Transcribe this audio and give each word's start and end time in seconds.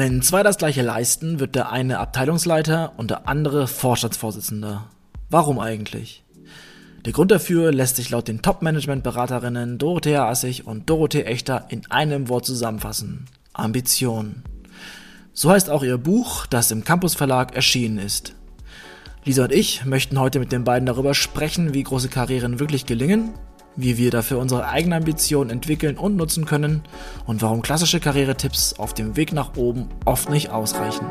Wenn 0.00 0.22
zwei 0.22 0.44
das 0.44 0.58
gleiche 0.58 0.82
leisten, 0.82 1.40
wird 1.40 1.56
der 1.56 1.72
eine 1.72 1.98
Abteilungsleiter 1.98 2.92
und 2.98 3.10
der 3.10 3.26
andere 3.26 3.66
Vorstandsvorsitzender. 3.66 4.84
Warum 5.28 5.58
eigentlich? 5.58 6.22
Der 7.04 7.12
Grund 7.12 7.32
dafür 7.32 7.72
lässt 7.72 7.96
sich 7.96 8.10
laut 8.10 8.28
den 8.28 8.40
Top-Management-Beraterinnen 8.40 9.76
Dorothea 9.76 10.28
Assig 10.28 10.68
und 10.68 10.88
Dorothee 10.88 11.24
Echter 11.24 11.66
in 11.70 11.90
einem 11.90 12.28
Wort 12.28 12.46
zusammenfassen. 12.46 13.24
Ambition. 13.52 14.44
So 15.32 15.50
heißt 15.50 15.68
auch 15.68 15.82
ihr 15.82 15.98
Buch, 15.98 16.46
das 16.46 16.70
im 16.70 16.84
Campus 16.84 17.16
Verlag 17.16 17.56
erschienen 17.56 17.98
ist. 17.98 18.34
Lisa 19.24 19.42
und 19.42 19.52
ich 19.52 19.84
möchten 19.84 20.20
heute 20.20 20.38
mit 20.38 20.52
den 20.52 20.62
beiden 20.62 20.86
darüber 20.86 21.14
sprechen, 21.14 21.74
wie 21.74 21.82
große 21.82 22.08
Karrieren 22.08 22.60
wirklich 22.60 22.86
gelingen, 22.86 23.34
wie 23.78 23.96
wir 23.96 24.10
dafür 24.10 24.38
unsere 24.38 24.68
eigene 24.68 24.96
Ambition 24.96 25.50
entwickeln 25.50 25.96
und 25.96 26.16
nutzen 26.16 26.46
können 26.46 26.82
und 27.26 27.42
warum 27.42 27.62
klassische 27.62 28.00
Karrieretipps 28.00 28.74
auf 28.76 28.92
dem 28.92 29.16
Weg 29.16 29.32
nach 29.32 29.56
oben 29.56 29.88
oft 30.04 30.28
nicht 30.30 30.50
ausreichen. 30.50 31.06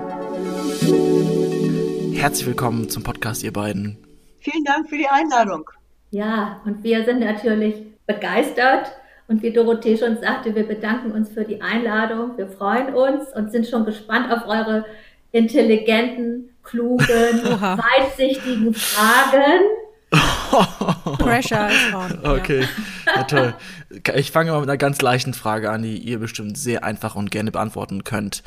Herzlich 2.13 2.45
willkommen 2.45 2.89
zum 2.89 3.03
Podcast, 3.03 3.41
ihr 3.43 3.53
beiden. 3.53 3.97
Vielen 4.41 4.65
Dank 4.65 4.89
für 4.89 4.97
die 4.97 5.07
Einladung. 5.07 5.63
Ja, 6.11 6.61
und 6.65 6.83
wir 6.83 7.05
sind 7.05 7.21
natürlich 7.21 7.75
begeistert. 8.05 8.91
Und 9.29 9.43
wie 9.43 9.53
Dorothee 9.53 9.97
schon 9.97 10.17
sagte, 10.19 10.53
wir 10.53 10.67
bedanken 10.67 11.11
uns 11.11 11.29
für 11.29 11.45
die 11.45 11.61
Einladung. 11.61 12.37
Wir 12.37 12.47
freuen 12.47 12.93
uns 12.93 13.33
und 13.33 13.49
sind 13.49 13.65
schon 13.65 13.85
gespannt 13.85 14.29
auf 14.29 14.45
eure 14.45 14.85
intelligenten, 15.31 16.49
klugen, 16.63 17.07
weitsichtigen 17.07 18.73
Fragen. 18.73 19.61
Pressure 21.19 21.69
ist 21.69 21.93
on. 21.93 22.25
Okay, 22.25 22.65
ja, 23.05 23.23
toll. 23.23 23.53
Ich 24.15 24.31
fange 24.31 24.51
mal 24.51 24.59
mit 24.61 24.69
einer 24.69 24.77
ganz 24.77 25.01
leichten 25.01 25.33
Frage 25.33 25.69
an, 25.69 25.83
die 25.83 25.97
ihr 25.97 26.19
bestimmt 26.19 26.57
sehr 26.57 26.83
einfach 26.83 27.15
und 27.15 27.31
gerne 27.31 27.51
beantworten 27.51 28.03
könnt. 28.03 28.43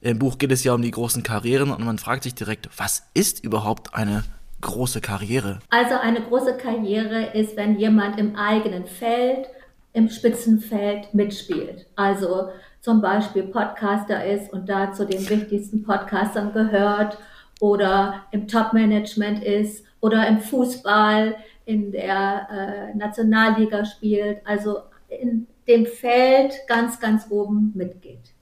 Im 0.00 0.18
Buch 0.18 0.38
geht 0.38 0.52
es 0.52 0.62
ja 0.64 0.72
um 0.72 0.82
die 0.82 0.90
großen 0.90 1.22
Karrieren 1.22 1.70
und 1.70 1.84
man 1.84 1.98
fragt 1.98 2.22
sich 2.22 2.34
direkt, 2.34 2.68
was 2.76 3.02
ist 3.14 3.42
überhaupt 3.42 3.94
eine 3.94 4.24
große 4.60 5.00
Karriere? 5.00 5.58
Also 5.70 5.94
eine 5.96 6.22
große 6.22 6.56
Karriere 6.56 7.32
ist, 7.34 7.56
wenn 7.56 7.78
jemand 7.78 8.18
im 8.18 8.36
eigenen 8.36 8.86
Feld, 8.86 9.46
im 9.92 10.08
Spitzenfeld 10.08 11.12
mitspielt. 11.14 11.86
Also 11.96 12.50
zum 12.80 13.00
Beispiel 13.00 13.42
Podcaster 13.44 14.24
ist 14.24 14.52
und 14.52 14.68
da 14.68 14.92
zu 14.92 15.06
den 15.06 15.28
wichtigsten 15.28 15.82
Podcastern 15.82 16.52
gehört 16.52 17.18
oder 17.60 18.22
im 18.30 18.48
Top-Management 18.48 19.42
ist 19.42 19.84
oder 20.00 20.26
im 20.26 20.40
Fußball 20.40 21.36
in 21.64 21.92
der 21.92 22.48
äh, 22.92 22.96
Nationalliga 22.96 23.84
spielt, 23.84 24.38
also 24.46 24.78
in 25.08 25.46
dem 25.66 25.86
Feld 25.86 26.54
ganz, 26.66 26.98
ganz 26.98 27.26
oben 27.30 27.72
mitgeht. 27.74 28.32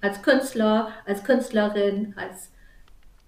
Als 0.00 0.22
Künstler, 0.22 0.88
als 1.06 1.24
Künstlerin, 1.24 2.14
als 2.16 2.50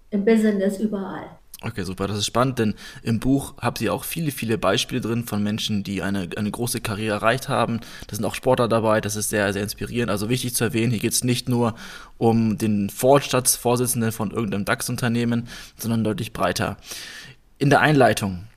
im 0.09 0.25
Business, 0.25 0.79
überall. 0.79 1.29
Okay, 1.63 1.83
super, 1.83 2.05
das 2.07 2.19
ist 2.19 2.27
spannend, 2.27 2.59
denn 2.59 2.75
im 3.01 3.19
Buch 3.19 3.55
habt 3.59 3.81
ihr 3.81 3.91
auch 3.91 4.03
viele, 4.03 4.29
viele 4.29 4.59
Beispiele 4.59 5.01
drin 5.01 5.23
von 5.23 5.41
Menschen, 5.41 5.83
die 5.83 6.03
eine, 6.03 6.29
eine 6.35 6.51
große 6.51 6.81
Karriere 6.81 7.15
erreicht 7.15 7.49
haben. 7.49 7.79
Da 8.05 8.15
sind 8.15 8.25
auch 8.25 8.35
Sportler 8.35 8.67
dabei, 8.67 9.01
das 9.01 9.15
ist 9.15 9.29
sehr, 9.29 9.51
sehr 9.53 9.63
inspirierend. 9.63 10.11
Also 10.11 10.29
wichtig 10.29 10.53
zu 10.53 10.65
erwähnen, 10.65 10.91
hier 10.91 10.99
geht 10.99 11.13
es 11.13 11.23
nicht 11.23 11.49
nur 11.49 11.73
um 12.19 12.59
den 12.59 12.91
Vorstandsvorsitzenden 12.91 14.11
von 14.11 14.29
irgendeinem 14.29 14.65
DAX-Unternehmen, 14.65 15.47
sondern 15.77 16.03
deutlich 16.03 16.31
breiter. 16.31 16.77
In 17.57 17.69
der 17.69 17.81
Einleitung 17.81 18.47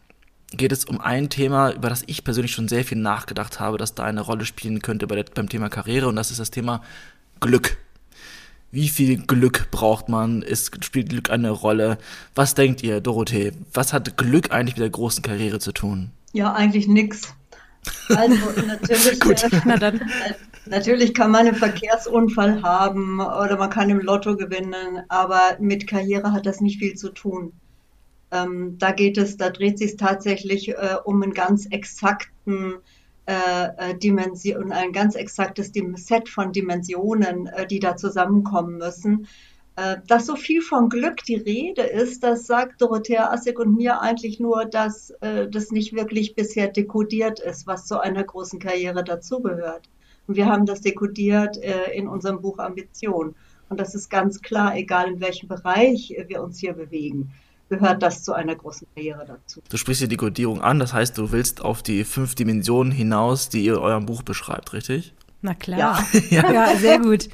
geht 0.53 0.73
es 0.73 0.85
um 0.85 1.01
ein 1.01 1.31
Thema, 1.31 1.73
über 1.73 1.89
das 1.89 2.03
ich 2.07 2.25
persönlich 2.25 2.53
schon 2.53 2.69
sehr 2.69 2.85
viel 2.85 2.99
nachgedacht 2.99 3.61
habe, 3.61 3.79
das 3.79 3.95
da 3.95 4.05
eine 4.05 4.21
Rolle 4.21 4.45
spielen 4.45 4.83
könnte 4.83 5.07
bei 5.07 5.15
der, 5.15 5.25
beim 5.25 5.49
Thema 5.49 5.69
Karriere, 5.69 6.09
und 6.09 6.17
das 6.17 6.31
ist 6.31 6.41
das 6.41 6.51
Thema 6.51 6.83
Glück 7.41 7.79
wie 8.73 8.89
viel 8.89 9.19
Glück 9.19 9.71
braucht 9.71 10.09
man? 10.09 10.43
Ist, 10.43 10.85
spielt 10.85 11.09
Glück 11.09 11.31
eine 11.31 11.51
Rolle? 11.51 11.99
Was 12.35 12.55
denkt 12.55 12.83
ihr, 12.83 13.01
Dorothee? 13.01 13.53
Was 13.73 13.93
hat 13.93 14.17
Glück 14.17 14.53
eigentlich 14.53 14.77
mit 14.77 14.83
der 14.83 14.91
großen 14.91 15.23
Karriere 15.23 15.59
zu 15.59 15.73
tun? 15.73 16.11
Ja, 16.33 16.53
eigentlich 16.53 16.87
nichts. 16.87 17.35
Also 18.09 18.37
natürlich, 18.67 19.21
Gut. 19.21 19.43
Äh, 19.43 19.61
Na 19.65 19.77
dann. 19.77 20.01
natürlich 20.67 21.15
kann 21.15 21.31
man 21.31 21.49
einen 21.49 21.57
Verkehrsunfall 21.57 22.63
haben 22.63 23.21
oder 23.21 23.57
man 23.57 23.71
kann 23.71 23.91
im 23.91 24.01
Lotto 24.01 24.37
gewinnen, 24.37 25.03
aber 25.09 25.57
mit 25.59 25.89
Karriere 25.89 26.33
hat 26.33 26.47
das 26.47 26.61
nicht 26.61 26.79
viel 26.79 26.95
zu 26.95 27.11
tun. 27.11 27.53
Ähm, 28.33 28.77
da 28.79 28.93
geht 28.93 29.19
es, 29.19 29.37
da 29.37 29.51
dreht 29.51 29.79
sich 29.79 29.97
tatsächlich 29.97 30.71
äh, 30.71 30.97
um 31.05 31.23
einen 31.23 31.35
ganz 31.35 31.67
exakten 31.67 32.77
äh, 33.27 33.91
äh, 33.91 33.99
Dimension, 33.99 34.73
ein 34.73 34.93
ganz 34.93 35.15
exaktes 35.15 35.73
Set 35.97 36.29
von 36.29 36.53
Dimensionen, 36.53 37.47
äh, 37.47 37.67
die 37.67 37.81
da 37.81 37.97
zusammenkommen 37.97 38.79
müssen. 38.79 39.27
Äh, 39.77 39.99
dass 40.07 40.27
so 40.27 40.37
viel 40.37 40.63
von 40.63 40.89
Glück 40.89 41.25
die 41.25 41.37
Rede 41.37 41.83
ist, 41.83 42.23
das 42.23 42.47
sagt 42.47 42.81
Dorothea 42.83 43.31
Assig 43.31 43.59
und 43.59 43.77
mir 43.77 44.01
eigentlich 44.01 44.41
nur, 44.41 44.65
dass 44.65 45.11
äh, 45.21 45.49
das 45.49 45.71
nicht 45.71 45.95
wirklich 45.95 46.35
bisher 46.35 46.69
dekodiert 46.69 47.41
ist, 47.41 47.67
was 47.67 47.87
zu 47.87 48.01
einer 48.01 48.25
großen 48.25 48.59
Karriere 48.59 49.05
dazugehört. 49.05 49.89
Und 50.27 50.37
wir 50.37 50.47
haben 50.47 50.67
das 50.67 50.81
dekodiert 50.81 51.57
äh, 51.59 51.93
in 51.93 52.09
unserem 52.09 52.41
Buch 52.41 52.59
Ambition. 52.59 53.35
Und 53.69 53.81
das 53.81 53.95
ist 53.95 54.09
ganz 54.09 54.43
klar, 54.43 54.77
egal 54.77 55.09
in 55.09 55.21
welchem 55.21 55.49
Bereich 55.49 56.15
wir 56.29 56.43
uns 56.43 56.59
hier 56.59 56.73
bewegen 56.73 57.33
gehört 57.71 58.03
das 58.03 58.23
zu 58.23 58.35
einer 58.35 58.55
großen 58.55 58.87
Karriere 58.95 59.25
dazu. 59.27 59.63
Du 59.69 59.77
sprichst 59.79 60.11
die 60.11 60.17
Kodierung 60.17 60.61
an, 60.61 60.79
das 60.79 60.93
heißt, 60.93 61.17
du 61.17 61.33
willst 61.33 61.63
auf 61.63 61.83
die 61.83 62.05
fünf 62.05 62.35
Dimensionen 62.35 62.93
hinaus, 62.93 63.49
die 63.49 63.65
ihr 63.65 63.75
in 63.75 63.79
eurem 63.79 64.05
Buch 64.05 64.23
beschreibt, 64.23 64.75
richtig? 64.75 65.15
Na 65.41 65.55
klar. 65.55 65.79
Ja, 65.79 66.21
ja. 66.31 66.53
ja 66.53 66.77
sehr 66.77 66.99
gut. 66.99 67.29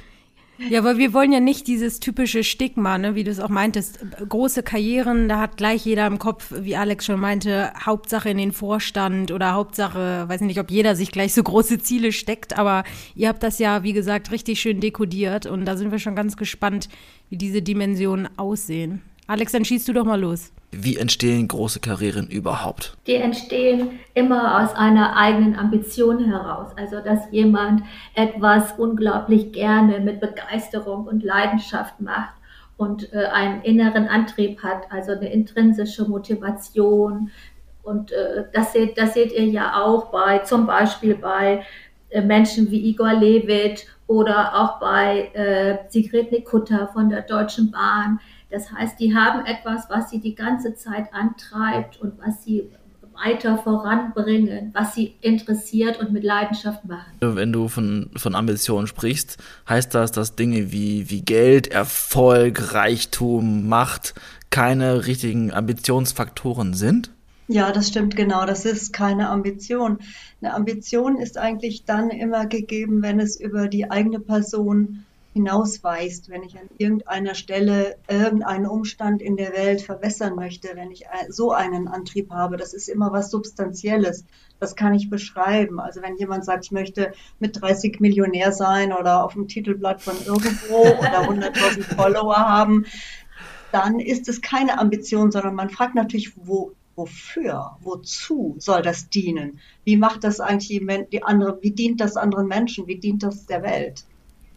Ja, 0.69 0.83
weil 0.83 0.97
wir 0.97 1.13
wollen 1.13 1.31
ja 1.31 1.39
nicht 1.39 1.67
dieses 1.67 1.99
typische 1.99 2.43
Stigma, 2.43 2.97
ne, 2.97 3.13
wie 3.13 3.23
du 3.23 3.29
es 3.29 3.39
auch 3.39 3.49
meintest. 3.49 3.99
Große 4.27 4.63
Karrieren, 4.63 5.29
da 5.29 5.39
hat 5.39 5.57
gleich 5.57 5.85
jeder 5.85 6.07
im 6.07 6.17
Kopf, 6.17 6.51
wie 6.51 6.75
Alex 6.75 7.05
schon 7.05 7.19
meinte, 7.19 7.71
Hauptsache 7.85 8.29
in 8.29 8.37
den 8.37 8.51
Vorstand 8.51 9.31
oder 9.31 9.53
Hauptsache, 9.53 10.27
weiß 10.27 10.41
nicht, 10.41 10.59
ob 10.59 10.71
jeder 10.71 10.95
sich 10.95 11.11
gleich 11.11 11.35
so 11.35 11.43
große 11.43 11.77
Ziele 11.77 12.11
steckt, 12.11 12.57
aber 12.57 12.85
ihr 13.13 13.27
habt 13.27 13.43
das 13.43 13.59
ja, 13.59 13.83
wie 13.83 13.93
gesagt, 13.93 14.31
richtig 14.31 14.59
schön 14.59 14.79
dekodiert 14.79 15.45
und 15.45 15.65
da 15.65 15.77
sind 15.77 15.91
wir 15.91 15.99
schon 15.99 16.15
ganz 16.15 16.37
gespannt, 16.37 16.89
wie 17.29 17.37
diese 17.37 17.61
Dimensionen 17.61 18.27
aussehen. 18.37 19.03
Alex, 19.27 19.51
dann 19.51 19.65
schießt 19.65 19.87
du 19.89 19.93
doch 19.93 20.05
mal 20.05 20.19
los. 20.19 20.53
Wie 20.71 20.95
entstehen 20.95 21.49
große 21.49 21.81
Karrieren 21.81 22.27
überhaupt? 22.27 22.97
Die 23.07 23.15
entstehen 23.15 23.99
immer 24.13 24.63
aus 24.63 24.73
einer 24.73 25.17
eigenen 25.17 25.57
Ambition 25.57 26.23
heraus. 26.25 26.71
Also, 26.77 27.01
dass 27.01 27.29
jemand 27.31 27.83
etwas 28.15 28.73
unglaublich 28.77 29.51
gerne 29.51 29.99
mit 29.99 30.21
Begeisterung 30.21 31.07
und 31.07 31.23
Leidenschaft 31.23 31.99
macht 31.99 32.35
und 32.77 33.11
äh, 33.11 33.25
einen 33.25 33.61
inneren 33.63 34.07
Antrieb 34.07 34.63
hat, 34.63 34.89
also 34.91 35.11
eine 35.11 35.31
intrinsische 35.31 36.07
Motivation. 36.07 37.31
Und 37.83 38.13
äh, 38.13 38.45
das, 38.53 38.71
seht, 38.71 38.97
das 38.97 39.13
seht 39.13 39.33
ihr 39.33 39.45
ja 39.45 39.83
auch 39.83 40.05
bei, 40.11 40.39
zum 40.39 40.65
Beispiel 40.65 41.15
bei 41.15 41.63
äh, 42.09 42.21
Menschen 42.21 42.71
wie 42.71 42.89
Igor 42.89 43.13
Levit 43.13 43.87
oder 44.07 44.55
auch 44.55 44.79
bei 44.79 45.31
äh, 45.33 45.77
Sigrid 45.89 46.31
Nikutta 46.31 46.87
von 46.87 47.09
der 47.09 47.23
Deutschen 47.23 47.71
Bahn 47.71 48.19
das 48.49 48.71
heißt, 48.71 48.99
die 48.99 49.15
haben 49.15 49.45
etwas, 49.45 49.89
was 49.89 50.09
sie 50.09 50.19
die 50.19 50.35
ganze 50.35 50.75
Zeit 50.75 51.13
antreibt 51.13 51.99
und 51.99 52.13
was 52.19 52.43
sie 52.43 52.69
weiter 53.13 53.57
voranbringen, 53.57 54.71
was 54.73 54.93
sie 54.93 55.15
interessiert 55.21 55.99
und 55.99 56.11
mit 56.11 56.23
Leidenschaft 56.23 56.85
machen. 56.85 57.11
Wenn 57.19 57.51
du 57.51 57.67
von, 57.67 58.11
von 58.15 58.35
Ambitionen 58.35 58.87
sprichst, 58.87 59.37
heißt 59.67 59.93
das, 59.95 60.11
dass 60.11 60.35
Dinge 60.35 60.71
wie, 60.71 61.09
wie 61.09 61.21
Geld, 61.21 61.67
Erfolg, 61.67 62.73
Reichtum, 62.73 63.67
Macht 63.67 64.13
keine 64.49 65.07
richtigen 65.07 65.51
Ambitionsfaktoren 65.51 66.73
sind? 66.73 67.11
Ja, 67.47 67.71
das 67.71 67.87
stimmt 67.87 68.15
genau. 68.15 68.45
Das 68.45 68.65
ist 68.65 68.91
keine 68.91 69.29
Ambition. 69.29 69.99
Eine 70.41 70.53
Ambition 70.53 71.17
ist 71.17 71.37
eigentlich 71.37 71.85
dann 71.85 72.09
immer 72.09 72.45
gegeben, 72.45 73.01
wenn 73.01 73.19
es 73.19 73.39
über 73.39 73.67
die 73.67 73.89
eigene 73.89 74.19
Person 74.19 75.05
hinausweist, 75.37 76.29
wenn 76.29 76.43
ich 76.43 76.57
an 76.57 76.67
irgendeiner 76.77 77.35
Stelle 77.35 77.97
irgendeinen 78.09 78.65
Umstand 78.65 79.21
in 79.21 79.37
der 79.37 79.53
Welt 79.53 79.81
verbessern 79.81 80.35
möchte, 80.35 80.69
wenn 80.73 80.91
ich 80.91 81.05
so 81.29 81.51
einen 81.51 81.87
Antrieb 81.87 82.31
habe, 82.31 82.57
das 82.57 82.73
ist 82.73 82.89
immer 82.89 83.11
was 83.13 83.29
Substanzielles. 83.29 84.25
Das 84.59 84.75
kann 84.75 84.95
ich 84.95 85.09
beschreiben. 85.09 85.79
Also 85.79 86.01
wenn 86.01 86.17
jemand 86.17 86.43
sagt, 86.43 86.65
ich 86.65 86.71
möchte 86.71 87.13
mit 87.39 87.61
30 87.61 87.99
Millionär 87.99 88.51
sein 88.51 88.91
oder 88.91 89.23
auf 89.23 89.33
dem 89.33 89.47
Titelblatt 89.47 90.01
von 90.01 90.15
irgendwo 90.25 90.81
oder 90.99 91.29
100.000 91.29 91.95
Follower 91.95 92.35
haben, 92.35 92.85
dann 93.71 93.99
ist 93.99 94.27
es 94.27 94.41
keine 94.41 94.79
Ambition, 94.79 95.31
sondern 95.31 95.53
man 95.53 95.69
fragt 95.69 95.93
natürlich, 95.93 96.33
wo, 96.35 96.71
wofür, 96.95 97.77
wozu 97.81 98.55
soll 98.57 98.81
das 98.81 99.09
dienen? 99.09 99.59
Wie 99.83 99.97
macht 99.97 100.23
das 100.23 100.39
eigentlich 100.39 100.81
die 101.11 101.23
andere, 101.23 101.59
wie 101.61 101.71
dient 101.71 102.01
das 102.01 102.17
anderen 102.17 102.47
Menschen? 102.47 102.87
Wie 102.87 102.97
dient 102.97 103.21
das 103.21 103.45
der 103.45 103.61
Welt? 103.61 104.03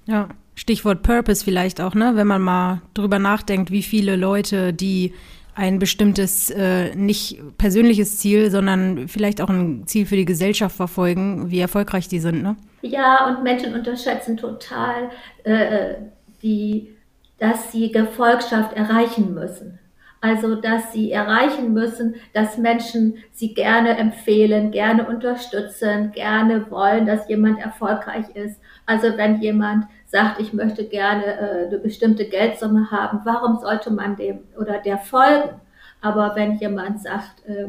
Ja, 0.07 0.29
Stichwort 0.61 1.03
Purpose 1.03 1.43
vielleicht 1.43 1.81
auch, 1.81 1.95
ne? 1.95 2.13
Wenn 2.17 2.27
man 2.27 2.43
mal 2.43 2.83
drüber 2.93 3.19
nachdenkt, 3.19 3.71
wie 3.71 3.83
viele 3.83 4.15
Leute, 4.17 4.75
die 4.75 5.15
ein 5.55 5.79
bestimmtes, 5.79 6.51
äh, 6.51 6.95
nicht 6.95 7.41
persönliches 7.57 8.19
Ziel, 8.19 8.51
sondern 8.51 9.09
vielleicht 9.09 9.41
auch 9.41 9.49
ein 9.49 9.87
Ziel 9.87 10.05
für 10.05 10.17
die 10.17 10.27
Gesellschaft 10.27 10.77
verfolgen, 10.77 11.51
wie 11.51 11.61
erfolgreich 11.61 12.09
die 12.09 12.21
sind, 12.21 12.43
ne? 12.43 12.57
Ja, 12.83 13.27
und 13.27 13.43
Menschen 13.43 13.75
unterschätzen 13.75 14.37
total 14.37 15.11
äh, 15.45 15.95
die 16.43 16.95
dass 17.41 17.73
sie 17.73 17.91
Gefolgschaft 17.91 18.75
erreichen 18.75 19.35
müssen. 19.35 19.80
Also, 20.23 20.55
dass 20.55 20.93
sie 20.93 21.13
erreichen 21.13 21.73
müssen, 21.73 22.17
dass 22.35 22.59
Menschen 22.59 23.17
sie 23.33 23.55
gerne 23.55 23.97
empfehlen, 23.97 24.71
gerne 24.71 25.07
unterstützen, 25.07 26.13
gerne 26.13 26.71
wollen, 26.71 27.07
dass 27.07 27.27
jemand 27.29 27.59
erfolgreich 27.59 28.29
ist. 28.35 28.61
Also, 28.85 29.17
wenn 29.17 29.41
jemand 29.41 29.87
sagt, 30.07 30.39
ich 30.41 30.53
möchte 30.53 30.85
gerne 30.85 31.25
äh, 31.25 31.67
eine 31.69 31.79
bestimmte 31.79 32.27
Geldsumme 32.27 32.91
haben, 32.91 33.21
warum 33.25 33.59
sollte 33.61 33.91
man 33.91 34.17
dem 34.17 34.41
oder 34.59 34.79
der 34.79 34.99
folgen? 34.99 35.59
Aber 36.03 36.35
wenn 36.35 36.57
jemand 36.59 37.01
sagt, 37.01 37.47
äh, 37.47 37.69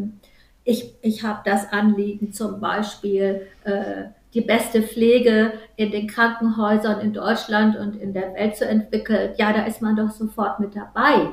ich, 0.66 0.96
ich 1.02 1.24
habe 1.24 1.40
das 1.46 1.72
Anliegen 1.72 2.34
zum 2.34 2.60
Beispiel, 2.60 3.48
äh, 3.64 4.10
die 4.34 4.42
beste 4.42 4.82
Pflege 4.82 5.54
in 5.76 5.92
den 5.92 6.08
Krankenhäusern 6.08 7.02
in 7.02 7.14
Deutschland 7.14 7.78
und 7.78 7.96
in 7.96 8.14
der 8.14 8.34
Welt 8.34 8.56
zu 8.56 8.66
entwickeln, 8.66 9.34
ja, 9.38 9.52
da 9.52 9.64
ist 9.64 9.82
man 9.82 9.96
doch 9.96 10.12
sofort 10.12 10.60
mit 10.60 10.76
dabei. 10.76 11.32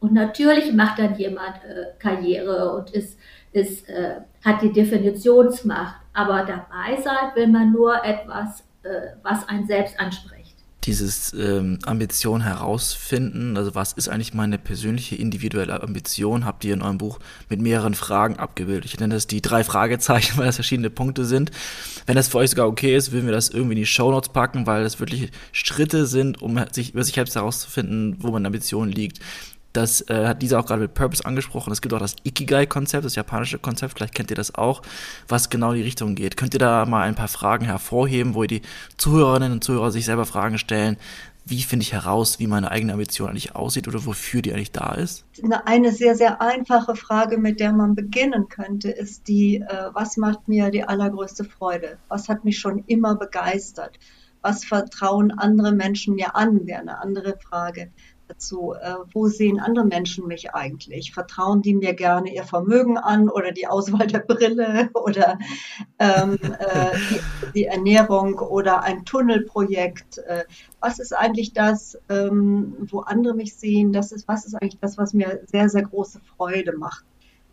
Und 0.00 0.12
natürlich 0.12 0.72
macht 0.72 0.98
dann 0.98 1.16
jemand 1.16 1.56
äh, 1.64 1.98
Karriere 1.98 2.74
und 2.74 2.90
ist, 2.90 3.18
ist, 3.52 3.88
äh, 3.88 4.20
hat 4.44 4.62
die 4.62 4.72
Definitionsmacht. 4.72 5.96
Aber 6.12 6.44
dabei 6.44 7.00
sein 7.02 7.34
will 7.34 7.48
man 7.48 7.72
nur 7.72 8.04
etwas, 8.04 8.60
äh, 8.82 9.12
was 9.22 9.48
einen 9.48 9.66
selbst 9.66 9.98
anspricht 9.98 10.48
dieses 10.88 11.34
ähm, 11.34 11.78
Ambition 11.84 12.40
herausfinden, 12.40 13.58
also 13.58 13.74
was 13.74 13.92
ist 13.92 14.08
eigentlich 14.08 14.32
meine 14.32 14.56
persönliche 14.56 15.16
individuelle 15.16 15.82
Ambition, 15.82 16.46
habt 16.46 16.64
ihr 16.64 16.72
in 16.72 16.80
eurem 16.80 16.96
Buch 16.96 17.18
mit 17.50 17.60
mehreren 17.60 17.94
Fragen 17.94 18.38
abgebildet. 18.38 18.86
Ich 18.86 18.98
nenne 18.98 19.14
das 19.14 19.26
die 19.26 19.42
drei 19.42 19.64
Fragezeichen, 19.64 20.36
weil 20.38 20.46
das 20.46 20.54
verschiedene 20.54 20.88
Punkte 20.88 21.26
sind. 21.26 21.50
Wenn 22.06 22.16
das 22.16 22.28
für 22.28 22.38
euch 22.38 22.50
sogar 22.50 22.66
okay 22.66 22.96
ist, 22.96 23.12
würden 23.12 23.26
wir 23.26 23.34
das 23.34 23.50
irgendwie 23.50 23.74
in 23.74 23.80
die 23.80 23.86
Shownotes 23.86 24.30
packen, 24.30 24.66
weil 24.66 24.82
das 24.82 24.98
wirklich 24.98 25.30
Schritte 25.52 26.06
sind, 26.06 26.40
um 26.40 26.58
sich 26.72 26.94
über 26.94 27.04
sich 27.04 27.14
selbst 27.14 27.36
herauszufinden, 27.36 28.16
wo 28.20 28.30
meine 28.30 28.46
Ambition 28.46 28.88
liegt. 28.88 29.20
Das 29.72 30.00
äh, 30.08 30.26
hat 30.26 30.42
Lisa 30.42 30.58
auch 30.58 30.66
gerade 30.66 30.82
mit 30.82 30.94
Purpose 30.94 31.24
angesprochen. 31.24 31.72
Es 31.72 31.82
gibt 31.82 31.94
auch 31.94 31.98
das 31.98 32.16
Ikigai-Konzept, 32.24 33.04
das 33.04 33.14
japanische 33.14 33.58
Konzept, 33.58 33.94
vielleicht 33.96 34.14
kennt 34.14 34.30
ihr 34.30 34.36
das 34.36 34.54
auch, 34.54 34.82
was 35.28 35.50
genau 35.50 35.72
in 35.72 35.76
die 35.76 35.82
Richtung 35.82 36.14
geht. 36.14 36.36
Könnt 36.36 36.54
ihr 36.54 36.60
da 36.60 36.86
mal 36.86 37.02
ein 37.02 37.14
paar 37.14 37.28
Fragen 37.28 37.66
hervorheben, 37.66 38.34
wo 38.34 38.44
die 38.44 38.62
Zuhörerinnen 38.96 39.52
und 39.52 39.64
Zuhörer 39.64 39.90
sich 39.90 40.06
selber 40.06 40.24
Fragen 40.24 40.58
stellen, 40.58 40.96
wie 41.48 41.62
finde 41.62 41.82
ich 41.82 41.94
heraus, 41.94 42.38
wie 42.38 42.46
meine 42.46 42.70
eigene 42.70 42.92
Ambition 42.92 43.28
eigentlich 43.28 43.56
aussieht 43.56 43.88
oder 43.88 44.04
wofür 44.04 44.42
die 44.42 44.52
eigentlich 44.52 44.72
da 44.72 44.92
ist? 44.92 45.24
Eine 45.64 45.92
sehr, 45.92 46.14
sehr 46.14 46.42
einfache 46.42 46.94
Frage, 46.94 47.38
mit 47.38 47.58
der 47.58 47.72
man 47.72 47.94
beginnen 47.94 48.48
könnte, 48.48 48.90
ist 48.90 49.28
die, 49.28 49.56
äh, 49.56 49.90
was 49.94 50.18
macht 50.18 50.46
mir 50.46 50.70
die 50.70 50.84
allergrößte 50.84 51.44
Freude? 51.44 51.96
Was 52.08 52.28
hat 52.28 52.44
mich 52.44 52.58
schon 52.58 52.84
immer 52.86 53.14
begeistert? 53.14 53.98
Was 54.42 54.64
vertrauen 54.64 55.30
andere 55.30 55.72
Menschen 55.72 56.14
mir 56.14 56.36
an, 56.36 56.66
wäre 56.66 56.80
eine 56.80 57.00
andere 57.00 57.38
Frage 57.38 57.90
dazu, 58.28 58.74
äh, 58.74 58.94
wo 59.12 59.28
sehen 59.28 59.58
andere 59.58 59.84
Menschen 59.84 60.26
mich 60.26 60.54
eigentlich? 60.54 61.12
Vertrauen 61.12 61.62
die 61.62 61.74
mir 61.74 61.94
gerne 61.94 62.32
ihr 62.32 62.44
Vermögen 62.44 62.98
an 62.98 63.28
oder 63.28 63.52
die 63.52 63.66
Auswahl 63.66 64.06
der 64.06 64.20
Brille 64.20 64.90
oder 64.94 65.38
ähm, 65.98 66.38
äh, 66.58 66.96
die, 67.10 67.20
die, 67.54 67.64
Ernährung 67.64 68.38
oder 68.38 68.82
ein 68.82 69.04
Tunnelprojekt? 69.04 70.18
Äh, 70.18 70.44
was 70.80 70.98
ist 70.98 71.12
eigentlich 71.12 71.52
das, 71.52 71.98
ähm, 72.08 72.76
wo 72.90 73.00
andere 73.00 73.34
mich 73.34 73.54
sehen? 73.56 73.92
Das 73.92 74.12
ist, 74.12 74.28
was 74.28 74.44
ist 74.44 74.54
eigentlich 74.54 74.78
das, 74.80 74.98
was 74.98 75.14
mir 75.14 75.40
sehr, 75.46 75.68
sehr 75.68 75.82
große 75.82 76.20
Freude 76.36 76.76
macht? 76.76 77.04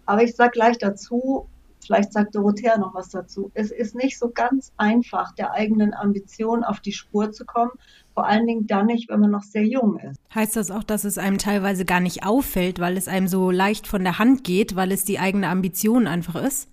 Aber 0.06 0.24
ich 0.24 0.36
sage 0.36 0.51
gleich 0.51 0.77
dazu, 0.77 1.48
Vielleicht 1.86 2.13
sagt 2.13 2.33
Dorothea 2.33 2.77
noch 2.77 2.95
was 2.95 3.10
dazu. 3.10 3.51
Es 3.54 3.69
ist 3.69 3.94
nicht 3.94 4.18
so 4.18 4.30
ganz 4.30 4.74
einfach, 4.77 5.33
der 5.33 5.51
eigenen 5.51 5.94
Ambition 5.94 6.63
auf 6.63 6.80
die 6.80 6.94
Spur 6.94 7.31
zu 7.31 7.45
kommen. 7.45 7.72
Vor 8.15 8.25
allen 8.25 8.47
Dingen 8.47 8.65
dann 8.65 8.88
nicht, 8.88 9.09
wenn 9.09 9.19
man 9.19 9.29
noch 9.29 9.44
sehr 9.44 9.65
jung 9.65 10.00
ist. 10.00 10.19
Heißt 10.33 10.56
das 10.56 10.71
auch, 10.71 10.83
dass 10.83 11.03
es 11.03 11.17
einem 11.17 11.38
teilweise 11.38 11.85
gar 11.85 12.00
nicht 12.00 12.25
auffällt, 12.25 12.79
weil 12.79 12.97
es 12.97 13.07
einem 13.07 13.27
so 13.27 13.51
leicht 13.51 13.88
von 13.88 14.03
der 14.03 14.17
Hand 14.17 14.44
geht, 14.44 14.75
weil 14.75 14.91
es 14.91 15.03
die 15.03 15.19
eigene 15.19 15.50
Ambition 15.50 16.07
einfach 16.07 16.35
ist? 16.35 16.69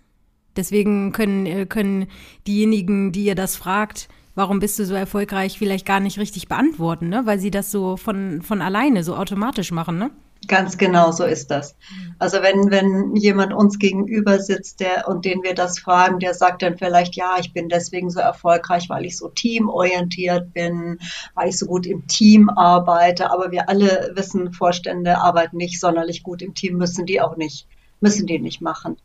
Deswegen 0.57 1.13
können, 1.13 1.47
äh, 1.47 1.67
können 1.67 2.07
diejenigen, 2.47 3.11
die 3.11 3.25
ihr 3.25 3.35
das 3.35 3.57
fragt, 3.57 4.09
warum 4.35 4.61
bist 4.61 4.79
du 4.79 4.87
so 4.87 4.95
erfolgreich, 4.95 5.59
vielleicht 5.59 5.85
gar 5.85 6.01
nicht 6.01 6.19
richtig 6.19 6.49
beantworten, 6.49 7.09
ne? 7.09 7.23
weil 7.25 7.39
sie 7.39 7.51
das 7.51 7.71
so 7.71 7.97
von, 7.97 8.41
von 8.43 8.63
alleine, 8.63 9.05
so 9.05 9.17
automatisch 9.17 9.73
machen, 9.73 9.99
ne? 9.99 10.11
Ganz 10.49 10.77
genau 10.77 11.13
so 11.13 11.25
ist 11.25 11.51
das. 11.51 11.77
Also 12.19 12.43
wenn, 12.43 12.71
wenn 12.71 13.15
jemand 13.15 13.53
uns 13.53 13.79
gegenüber 13.79 14.41
sitzt 14.41 14.81
der, 14.81 15.09
und 15.09 15.25
den 15.25 15.43
wir 15.43 15.55
das 15.55 15.79
fragen, 15.79 16.19
der 16.19 16.35
sagt 16.35 16.63
dann 16.63 16.79
vielleicht, 16.79 17.15
ja, 17.15 17.37
ich 17.39 17.53
bin 17.53 17.69
deswegen 17.69 18.11
so 18.11 18.21
erfolgreich, 18.21 18.89
weil 18.89 19.05
ich 19.05 19.17
so 19.17 19.29
teamorientiert 19.29 20.53
bin, 20.53 20.99
weil 21.35 21.49
ich 21.49 21.59
so 21.59 21.67
gut 21.67 21.87
im 21.87 22.07
Team 22.09 22.49
arbeite. 22.51 23.31
Aber 23.31 23.53
wir 23.53 23.69
alle 23.69 24.13
wissen, 24.15 24.53
Vorstände 24.53 25.19
arbeiten 25.19 25.57
nicht 25.57 25.81
sonderlich 25.81 26.23
gut 26.23 26.43
im 26.43 26.55
Team, 26.55 26.77
müssen 26.77 27.07
die 27.07 27.21
auch 27.21 27.37
nicht, 27.37 27.67
müssen 28.01 28.27
die 28.27 28.41
nicht 28.41 28.61
machen 28.61 28.97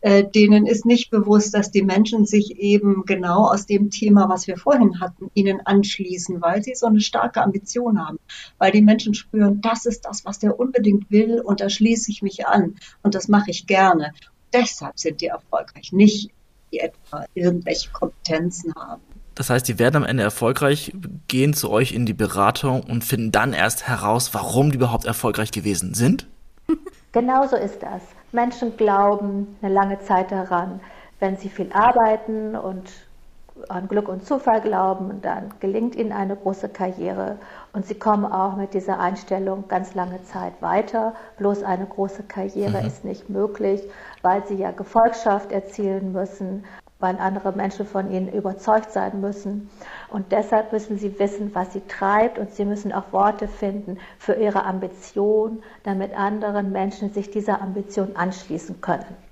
äh, 0.00 0.24
denen 0.24 0.66
ist 0.66 0.86
nicht 0.86 1.10
bewusst, 1.10 1.54
dass 1.54 1.70
die 1.70 1.82
Menschen 1.82 2.26
sich 2.26 2.58
eben 2.58 3.04
genau 3.06 3.46
aus 3.46 3.66
dem 3.66 3.90
Thema, 3.90 4.28
was 4.28 4.46
wir 4.46 4.56
vorhin 4.56 5.00
hatten, 5.00 5.30
ihnen 5.34 5.60
anschließen, 5.64 6.40
weil 6.40 6.62
sie 6.62 6.74
so 6.74 6.86
eine 6.86 7.00
starke 7.00 7.42
Ambition 7.42 8.04
haben, 8.06 8.18
weil 8.58 8.72
die 8.72 8.82
Menschen 8.82 9.14
spüren, 9.14 9.60
das 9.60 9.86
ist 9.86 10.06
das, 10.06 10.24
was 10.24 10.38
der 10.38 10.58
unbedingt 10.58 11.10
will 11.10 11.40
und 11.40 11.60
da 11.60 11.68
schließe 11.68 12.10
ich 12.10 12.22
mich 12.22 12.46
an 12.46 12.76
und 13.02 13.14
das 13.14 13.28
mache 13.28 13.50
ich 13.50 13.66
gerne. 13.66 14.12
Deshalb 14.52 14.98
sind 14.98 15.20
die 15.20 15.26
erfolgreich, 15.26 15.92
nicht 15.92 16.30
die 16.72 16.80
etwa 16.80 17.26
irgendwelche 17.34 17.90
Kompetenzen 17.90 18.74
haben. 18.74 19.02
Das 19.34 19.48
heißt, 19.48 19.66
die 19.68 19.78
werden 19.78 19.96
am 19.96 20.04
Ende 20.04 20.22
erfolgreich, 20.22 20.92
gehen 21.28 21.54
zu 21.54 21.70
euch 21.70 21.92
in 21.92 22.04
die 22.04 22.12
Beratung 22.12 22.82
und 22.82 23.04
finden 23.04 23.32
dann 23.32 23.52
erst 23.52 23.86
heraus, 23.86 24.34
warum 24.34 24.70
die 24.70 24.76
überhaupt 24.76 25.06
erfolgreich 25.06 25.50
gewesen 25.50 25.94
sind? 25.94 26.26
Genau 27.12 27.44
so 27.44 27.56
ist 27.56 27.82
das. 27.82 28.02
Menschen 28.32 28.76
glauben 28.76 29.56
eine 29.60 29.72
lange 29.72 29.98
Zeit 30.00 30.30
daran, 30.30 30.80
wenn 31.18 31.36
sie 31.36 31.48
viel 31.48 31.70
arbeiten 31.72 32.56
und 32.56 32.90
an 33.68 33.88
Glück 33.88 34.08
und 34.08 34.24
Zufall 34.24 34.60
glauben, 34.60 35.20
dann 35.22 35.52
gelingt 35.60 35.94
ihnen 35.94 36.12
eine 36.12 36.36
große 36.36 36.68
Karriere 36.68 37.36
und 37.72 37.84
sie 37.84 37.94
kommen 37.94 38.24
auch 38.24 38.56
mit 38.56 38.72
dieser 38.72 38.98
Einstellung 38.98 39.68
ganz 39.68 39.94
lange 39.94 40.22
Zeit 40.24 40.62
weiter. 40.62 41.14
Bloß 41.36 41.62
eine 41.62 41.86
große 41.86 42.22
Karriere 42.22 42.80
mhm. 42.80 42.86
ist 42.86 43.04
nicht 43.04 43.28
möglich, 43.28 43.82
weil 44.22 44.46
sie 44.46 44.54
ja 44.54 44.70
Gefolgschaft 44.70 45.52
erzielen 45.52 46.12
müssen, 46.12 46.64
weil 47.00 47.18
andere 47.18 47.52
Menschen 47.52 47.86
von 47.86 48.10
ihnen 48.10 48.32
überzeugt 48.32 48.92
sein 48.92 49.20
müssen. 49.20 49.70
Und 50.10 50.32
deshalb 50.32 50.72
müssen 50.72 50.98
sie 50.98 51.18
wissen, 51.18 51.54
was 51.54 51.72
sie 51.72 51.80
treibt 51.88 52.38
und 52.38 52.50
sie 52.54 52.64
müssen 52.64 52.92
auch 52.92 53.12
Worte 53.12 53.48
finden 53.48 53.98
für 54.18 54.34
ihre 54.34 54.64
Ambition, 54.64 55.62
damit 55.82 56.14
andere 56.14 56.62
Menschen 56.62 57.12
sich 57.12 57.30
dieser 57.30 57.60
Ambition 57.60 58.14
anschließen 58.14 58.80
können. 58.80 59.29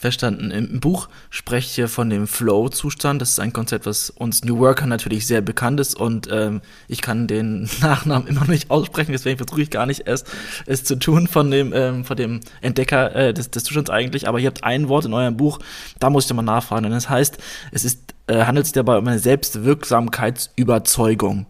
Verstanden. 0.00 0.50
Im 0.50 0.80
Buch 0.80 1.08
sprecht 1.28 1.76
ihr 1.76 1.86
von 1.86 2.08
dem 2.08 2.26
Flow-Zustand. 2.26 3.20
Das 3.20 3.32
ist 3.32 3.38
ein 3.38 3.52
Konzept, 3.52 3.84
was 3.84 4.08
uns 4.08 4.42
New 4.44 4.58
Worker 4.58 4.86
natürlich 4.86 5.26
sehr 5.26 5.42
bekannt 5.42 5.78
ist 5.78 5.94
und 5.94 6.26
ähm, 6.32 6.62
ich 6.88 7.02
kann 7.02 7.26
den 7.26 7.68
Nachnamen 7.82 8.26
immer 8.26 8.40
noch 8.40 8.48
nicht 8.48 8.70
aussprechen, 8.70 9.12
deswegen 9.12 9.36
versuche 9.36 9.60
ich 9.60 9.68
gar 9.68 9.84
nicht 9.84 10.06
erst 10.06 10.26
es 10.64 10.84
zu 10.84 10.98
tun 10.98 11.26
von 11.26 11.50
dem, 11.50 11.74
ähm, 11.74 12.06
von 12.06 12.16
dem 12.16 12.40
Entdecker 12.62 13.14
äh, 13.14 13.34
des, 13.34 13.50
des 13.50 13.64
Zustands 13.64 13.90
eigentlich. 13.90 14.26
Aber 14.26 14.38
ihr 14.38 14.46
habt 14.46 14.64
ein 14.64 14.88
Wort 14.88 15.04
in 15.04 15.12
eurem 15.12 15.36
Buch, 15.36 15.58
da 15.98 16.08
muss 16.08 16.24
ich 16.24 16.32
mal 16.32 16.40
nachfragen. 16.40 16.86
Und 16.86 16.92
das 16.92 17.10
heißt, 17.10 17.36
es 17.70 17.84
ist, 17.84 18.14
äh, 18.26 18.46
handelt 18.46 18.64
sich 18.64 18.72
dabei 18.72 18.96
um 18.96 19.06
eine 19.06 19.18
Selbstwirksamkeitsüberzeugung. 19.18 21.44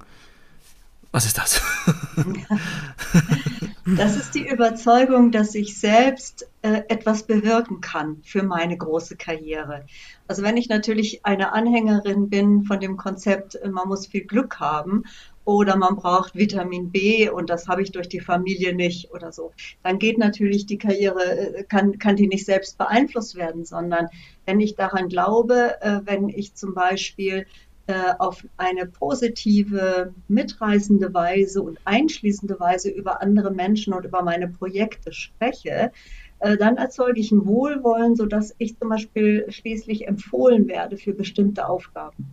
Was 1.13 1.25
ist 1.25 1.39
das? 1.39 1.63
Das 3.97 4.17
ist 4.17 4.35
die 4.35 4.47
Überzeugung, 4.47 5.33
dass 5.33 5.55
ich 5.55 5.79
selbst 5.79 6.49
äh, 6.63 6.83
etwas 6.89 7.25
bewirken 7.25 7.81
kann 7.81 8.21
für 8.23 8.43
meine 8.43 8.77
große 8.77 9.17
Karriere. 9.17 9.85
Also 10.29 10.43
wenn 10.43 10.57
ich 10.57 10.69
natürlich 10.69 11.25
eine 11.25 11.53
Anhängerin 11.53 12.29
bin 12.29 12.63
von 12.65 12.79
dem 12.79 12.97
Konzept, 12.97 13.57
äh, 13.57 13.69
man 13.69 13.89
muss 13.89 14.07
viel 14.07 14.25
Glück 14.25 14.61
haben 14.61 15.05
oder 15.45 15.77
man 15.77 15.97
braucht 15.97 16.37
Vitamin 16.37 16.91
B 16.91 17.29
und 17.31 17.51
das 17.51 17.67
habe 17.69 17.83
ich 17.83 17.91
durch 17.91 18.09
die 18.09 18.21
Familie 18.21 18.75
nicht 18.75 19.11
oder 19.13 19.33
so, 19.33 19.53
dann 19.83 19.99
geht 19.99 20.19
natürlich 20.19 20.67
die 20.67 20.79
Karriere, 20.79 21.23
äh, 21.23 21.65
kann, 21.65 21.99
kann 21.99 22.17
die 22.17 22.29
nicht 22.29 22.47
selbst 22.47 22.79
beeinflusst 22.79 23.35
werden, 23.35 23.65
sondern 23.65 24.09
wenn 24.47 24.61
ich 24.61 24.77
daran 24.77 25.09
glaube, 25.09 25.81
äh, 25.81 26.01
wenn 26.05 26.29
ich 26.29 26.55
zum 26.55 26.75
Beispiel 26.75 27.47
äh, 27.91 28.15
auf 28.19 28.47
eine 28.57 28.87
positive, 28.87 30.15
mitreißende 30.29 31.13
Weise 31.13 31.61
und 31.61 31.79
einschließende 31.85 32.61
Weise 32.61 32.89
über 32.89 33.21
andere 33.21 33.51
Menschen 33.51 33.93
und 33.93 34.05
über 34.05 34.23
meine 34.23 34.47
Projekte 34.47 35.13
spreche, 35.13 35.91
äh, 36.39 36.57
dann 36.57 36.77
erzeuge 36.77 37.19
ich 37.19 37.33
ein 37.33 37.47
Wohlwollen, 37.47 38.15
sodass 38.15 38.55
ich 38.59 38.79
zum 38.79 38.91
Beispiel 38.91 39.45
schließlich 39.51 40.07
empfohlen 40.07 40.69
werde 40.69 40.97
für 40.99 41.13
bestimmte 41.13 41.69
Aufgaben. 41.69 42.31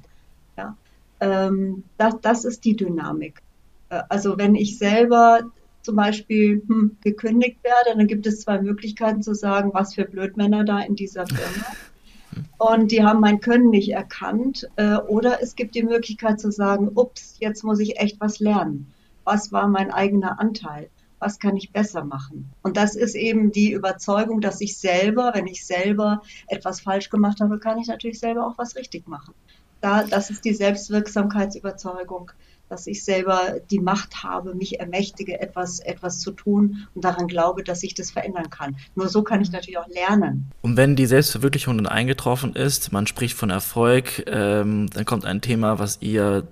Ja. 0.57 0.77
Ähm, 1.21 1.83
das, 1.97 2.13
das 2.21 2.45
ist 2.45 2.63
die 2.63 2.75
Dynamik. 2.75 3.41
Äh, 3.89 4.03
also 4.09 4.37
wenn 4.37 4.53
ich 4.53 4.77
selber 4.77 5.41
zum 5.81 5.95
Beispiel 5.95 6.61
hm, 6.67 6.97
gekündigt 7.01 7.63
werde, 7.63 7.97
dann 7.97 8.05
gibt 8.05 8.27
es 8.27 8.41
zwei 8.41 8.61
Möglichkeiten 8.61 9.23
zu 9.23 9.33
sagen, 9.33 9.71
was 9.73 9.95
für 9.95 10.05
Blödmänner 10.05 10.63
da 10.65 10.81
in 10.81 10.95
dieser 10.95 11.25
Firma 11.25 11.65
und 12.57 12.91
die 12.91 13.03
haben 13.03 13.19
mein 13.19 13.39
Können 13.39 13.69
nicht 13.69 13.91
erkannt. 13.91 14.67
Äh, 14.75 14.97
oder 14.97 15.41
es 15.41 15.55
gibt 15.55 15.75
die 15.75 15.83
Möglichkeit 15.83 16.39
zu 16.39 16.51
sagen, 16.51 16.91
ups, 16.93 17.37
jetzt 17.39 17.63
muss 17.63 17.79
ich 17.79 17.99
echt 17.99 18.19
was 18.19 18.39
lernen. 18.39 18.93
was 19.23 19.51
war 19.51 19.67
mein 19.67 19.91
eigener 19.91 20.39
Anteil? 20.39 20.89
Was 21.19 21.39
kann 21.39 21.57
ich 21.57 21.73
besser 21.73 22.05
machen? 22.05 22.49
Und 22.61 22.77
das 22.77 22.95
ist 22.95 23.15
eben 23.15 23.51
die 23.51 23.73
Überzeugung, 23.73 24.39
dass 24.39 24.61
ich 24.61 24.77
selber, 24.77 25.31
wenn 25.33 25.47
ich 25.47 25.65
selber 25.65 26.21
etwas 26.47 26.79
falsch 26.79 27.09
gemacht 27.09 27.41
habe, 27.41 27.59
kann 27.59 27.79
ich 27.79 27.87
natürlich 27.87 28.19
selber 28.19 28.47
auch 28.47 28.57
was 28.57 28.75
richtig 28.75 29.07
machen. 29.07 29.33
Da, 29.81 30.03
das 30.03 30.29
ist 30.29 30.45
die 30.45 30.53
Selbstwirksamkeitsüberzeugung, 30.53 32.31
dass 32.69 32.87
ich 32.87 33.03
selber 33.03 33.55
die 33.71 33.79
Macht 33.79 34.23
habe, 34.23 34.53
mich 34.53 34.79
ermächtige, 34.79 35.39
etwas, 35.39 35.79
etwas 35.79 36.19
zu 36.19 36.31
tun 36.31 36.87
und 36.93 37.03
daran 37.03 37.27
glaube, 37.27 37.63
dass 37.63 37.83
ich 37.83 37.93
das 37.93 38.11
verändern 38.11 38.49
kann. 38.49 38.75
Nur 38.95 39.07
so 39.09 39.23
kann 39.23 39.41
ich 39.41 39.51
natürlich 39.51 39.77
auch 39.77 39.87
lernen. 39.87 40.51
Und 40.61 40.77
wenn 40.77 40.95
die 40.95 41.05
Selbstverwirklichung 41.05 41.77
dann 41.77 41.87
eingetroffen 41.87 42.55
ist, 42.55 42.91
man 42.91 43.07
spricht 43.07 43.35
von 43.35 43.49
Erfolg, 43.49 44.23
ähm, 44.27 44.89
dann 44.93 45.05
kommt 45.05 45.25
ein 45.25 45.41
Thema, 45.41 45.79
was 45.79 45.99
ihr 46.01 46.47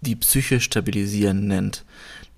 die 0.00 0.16
Psyche 0.16 0.60
stabilisieren 0.60 1.46
nennt. 1.46 1.84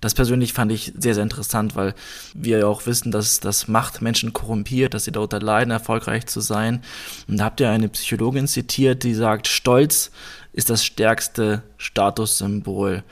Das 0.05 0.13
persönlich 0.13 0.53
fand 0.53 0.71
ich 0.71 0.93
sehr, 0.99 1.15
sehr 1.15 1.23
interessant, 1.23 1.77
weil 1.77 1.95
wir 2.35 2.59
ja 2.59 2.67
auch 2.67 2.85
wissen, 2.85 3.11
dass 3.11 3.41
das 3.41 3.69
Macht 3.69 4.03
Menschen 4.03 4.35
korrumpiert, 4.35 4.93
dass 4.93 5.05
sie 5.05 5.13
darunter 5.13 5.41
leiden, 5.41 5.71
erfolgreich 5.71 6.27
zu 6.27 6.43
sein. 6.43 6.83
Und 7.27 7.39
da 7.39 7.45
habt 7.45 7.59
ihr 7.61 7.71
eine 7.71 7.89
Psychologin 7.89 8.47
zitiert, 8.47 9.03
die 9.03 9.15
sagt, 9.15 9.49
Stolz 9.49 10.11
ist 10.55 10.71
das 10.71 10.85
stärkste 10.85 11.63
Statussymbol. 11.77 13.03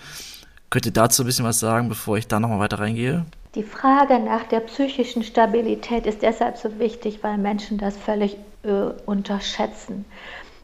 Könnt 0.70 0.86
ihr 0.86 0.92
dazu 0.92 1.22
ein 1.22 1.26
bisschen 1.26 1.44
was 1.44 1.60
sagen, 1.60 1.90
bevor 1.90 2.16
ich 2.16 2.28
da 2.28 2.40
nochmal 2.40 2.60
weiter 2.60 2.78
reingehe? 2.78 3.26
Die 3.54 3.62
Frage 3.62 4.18
nach 4.18 4.44
der 4.44 4.60
psychischen 4.60 5.22
Stabilität 5.22 6.06
ist 6.06 6.22
deshalb 6.22 6.56
so 6.56 6.78
wichtig, 6.78 7.18
weil 7.22 7.36
Menschen 7.36 7.76
das 7.76 7.96
völlig 7.98 8.36
äh, 8.62 8.70
unterschätzen 9.04 10.06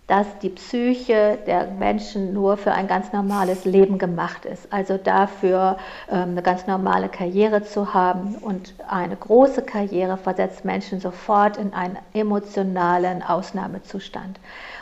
dass 0.08 0.26
die 0.38 0.49
Psyche 0.49 1.38
der 1.47 1.66
Menschen 1.66 2.32
nur 2.32 2.56
für 2.56 2.73
ein 2.73 2.88
ganz 2.88 3.12
normales 3.12 3.66
Leben 3.66 3.99
gemacht 3.99 4.47
ist. 4.47 4.73
Also 4.73 4.97
dafür 4.97 5.76
ähm, 6.11 6.30
eine 6.30 6.42
ganz 6.42 6.66
normale 6.66 7.11
Karriere 7.11 7.62
zu 7.62 7.92
haben. 7.92 8.35
Und 8.37 8.73
eine 8.88 9.16
große 9.16 9.62
Karriere 9.62 10.16
versetzt 10.16 10.64
Menschen 10.64 10.99
sofort 10.99 11.58
in 11.58 11.75
einen 11.75 11.99
emotionalen 12.14 13.23
Ausnahmezustand. 13.23 14.40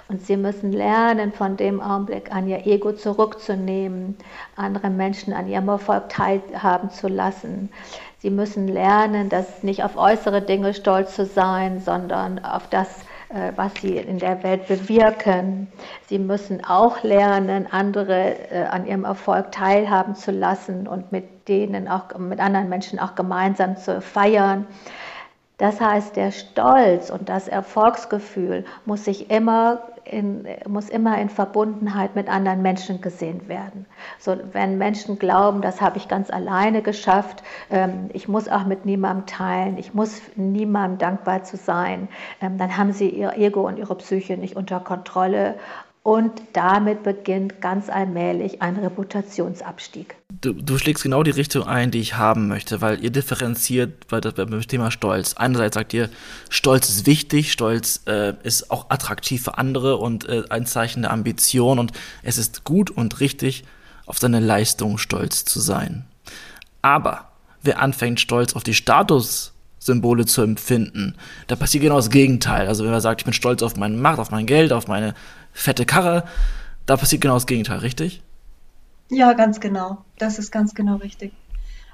Und 0.09 0.23
sie 0.23 0.37
müssen 0.37 0.73
lernen, 0.73 1.33
von 1.33 1.57
dem 1.57 1.81
Augenblick 1.81 2.33
an 2.33 2.47
ihr 2.47 2.65
Ego 2.65 2.93
zurückzunehmen, 2.93 4.17
andere 4.55 4.89
Menschen 4.89 5.33
an 5.33 5.49
ihrem 5.49 5.69
Erfolg 5.69 6.09
teilhaben 6.09 6.91
zu 6.91 7.09
lassen. 7.09 7.71
Sie 8.19 8.31
müssen 8.31 8.69
lernen, 8.69 9.29
dass 9.29 9.63
nicht 9.63 9.83
auf 9.83 9.97
äußere 9.97 10.43
Dinge 10.43 10.75
stolz 10.75 11.17
zu 11.17 11.27
sein, 11.27 11.81
sondern 11.81 12.45
auf 12.45 12.69
das, 12.69 12.89
äh, 13.29 13.53
was 13.57 13.73
sie 13.81 13.97
in 13.97 14.19
der 14.19 14.43
Welt 14.45 14.69
bewirken. 14.69 15.69
Sie 16.07 16.19
müssen 16.19 16.65
auch 16.65 17.03
lernen, 17.03 17.67
andere 17.71 18.51
äh, 18.51 18.65
an 18.65 18.87
ihrem 18.87 19.05
Erfolg 19.05 19.51
teilhaben 19.53 20.15
zu 20.15 20.31
lassen 20.31 20.87
und 20.87 21.11
mit 21.11 21.49
denen 21.49 21.89
auch, 21.89 22.17
mit 22.19 22.41
anderen 22.41 22.69
Menschen 22.69 22.99
auch 22.99 23.17
gemeinsam 23.17 23.77
zu 23.77 24.01
feiern. 24.01 24.67
Das 25.59 25.81
heißt, 25.81 26.17
der 26.17 26.33
Stolz 26.33 27.09
und 27.11 27.29
das 27.29 27.49
Erfolgsgefühl 27.49 28.65
muss 28.85 29.05
sich 29.05 29.31
immer 29.31 29.81
in, 30.05 30.47
muss 30.69 30.89
immer 30.89 31.19
in 31.19 31.29
Verbundenheit 31.29 32.15
mit 32.15 32.29
anderen 32.29 32.63
Menschen 32.63 33.01
gesehen 33.01 33.49
werden. 33.49 33.87
So, 34.19 34.37
wenn 34.53 34.79
Menschen 34.79 35.19
glauben, 35.19 35.63
das 35.63 35.81
habe 35.81 35.97
ich 35.97 36.09
ganz 36.09 36.31
alleine 36.31 36.83
geschafft, 36.83 37.43
ähm, 37.71 38.11
ich 38.13 38.29
muss 38.29 38.49
auch 38.49 38.67
mit 38.67 38.85
niemandem 38.85 39.27
teilen, 39.27 39.79
ich 39.79 39.95
muss 39.95 40.21
niemandem 40.37 40.99
dankbar 40.99 41.43
zu 41.43 41.57
sein, 41.57 42.09
ähm, 42.41 42.59
dann 42.59 42.77
haben 42.77 42.93
sie 42.93 43.09
ihr 43.09 43.37
Ego 43.37 43.67
und 43.67 43.79
ihre 43.79 43.97
Psyche 43.97 44.37
nicht 44.37 44.57
unter 44.57 44.79
Kontrolle 44.81 45.57
und 46.07 46.41
damit 46.53 47.03
beginnt 47.03 47.61
ganz 47.61 47.89
allmählich 47.89 48.63
ein 48.63 48.77
Reputationsabstieg. 48.77 50.15
Du, 50.41 50.53
du, 50.53 50.79
schlägst 50.79 51.03
genau 51.03 51.25
die 51.25 51.33
Richtung 51.33 51.65
ein, 51.65 51.91
die 51.91 51.99
ich 51.99 52.17
haben 52.17 52.47
möchte, 52.47 52.81
weil 52.81 53.03
ihr 53.03 53.11
differenziert 53.11 54.07
bei, 54.07 54.21
beim 54.21 54.61
Thema 54.61 54.93
Stolz. 54.93 55.35
Einerseits 55.35 55.75
sagt 55.75 55.93
ihr, 55.95 56.09
Stolz 56.49 56.89
ist 56.89 57.07
wichtig, 57.07 57.51
Stolz 57.51 58.03
äh, 58.07 58.35
ist 58.45 58.71
auch 58.71 58.89
attraktiv 58.89 59.43
für 59.43 59.59
andere 59.59 59.97
und 59.97 60.29
äh, 60.29 60.45
ein 60.49 60.65
Zeichen 60.65 61.03
der 61.03 61.11
Ambition 61.11 61.81
und 61.81 61.91
es 62.23 62.39
ist 62.39 62.63
gut 62.63 62.93
und 62.93 63.19
richtig, 63.19 63.65
auf 64.07 64.19
seine 64.19 64.39
Leistung 64.39 64.99
stolz 64.99 65.45
zu 65.45 65.59
sein. 65.59 66.05
Aber 66.83 67.33
wer 67.63 67.83
anfängt, 67.83 68.21
stolz 68.21 68.55
auf 68.55 68.63
die 68.63 68.75
Statussymbole 68.75 70.25
zu 70.25 70.43
empfinden, 70.43 71.17
da 71.49 71.57
passiert 71.57 71.83
genau 71.83 71.97
das 71.97 72.11
Gegenteil. 72.11 72.69
Also 72.69 72.85
wenn 72.85 72.93
man 72.93 73.01
sagt, 73.01 73.23
ich 73.23 73.25
bin 73.25 73.35
stolz 73.35 73.65
auf 73.65 73.75
meine 73.75 73.97
Macht, 73.97 74.21
auf 74.21 74.31
mein 74.31 74.47
Geld, 74.47 74.73
auf 74.73 74.87
meine 74.87 75.15
fette 75.57 75.87
Karre. 75.87 76.25
Da 76.85 76.97
passiert 76.97 77.23
genau 77.23 77.35
das 77.35 77.47
Gegenteil, 77.47 77.79
richtig? 77.79 78.23
Ja, 79.11 79.33
ganz 79.33 79.61
genau. 79.61 80.05
Das 80.19 80.39
ist 80.39 80.53
ganz 80.53 80.75
genau 80.75 80.97
richtig. 80.97 81.33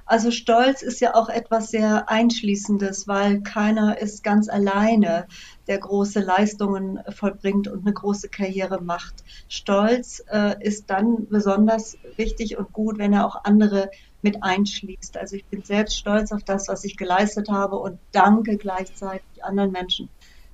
Also 0.05 0.31
Stolz 0.31 0.83
ist 0.83 1.01
ja 1.01 1.15
auch 1.15 1.29
etwas 1.29 1.71
sehr 1.71 2.11
Einschließendes, 2.11 3.07
weil 3.07 3.41
keiner 3.43 3.99
ist 3.99 4.25
ganz 4.25 4.49
alleine, 4.49 5.27
der 5.69 5.79
große 5.79 6.21
Leistungen 6.21 6.99
vollbringt 7.09 7.69
und 7.69 7.87
eine 7.87 7.95
große 7.95 8.29
Karriere 8.29 8.83
macht. 8.83 9.23
Stolz 9.49 10.23
äh, 10.29 10.57
ist 10.63 10.91
dann 10.91 11.29
besonders 11.29 11.97
wichtig 12.17 12.59
und 12.59 12.73
gut, 12.73 12.99
wenn 12.99 13.13
er 13.13 13.27
auch 13.27 13.45
andere 13.45 13.91
mit 14.23 14.43
einschließt. 14.43 15.17
Also 15.17 15.37
ich 15.37 15.45
bin 15.47 15.63
selbst 15.63 15.97
stolz 15.97 16.33
auf 16.33 16.43
das, 16.43 16.69
was 16.69 16.85
ich 16.85 16.97
geleistet 16.97 17.49
habe 17.49 17.77
und 17.77 17.99
danke 18.11 18.57
gleichzeitig 18.57 19.45
anderen 19.45 19.71
Menschen 19.71 20.09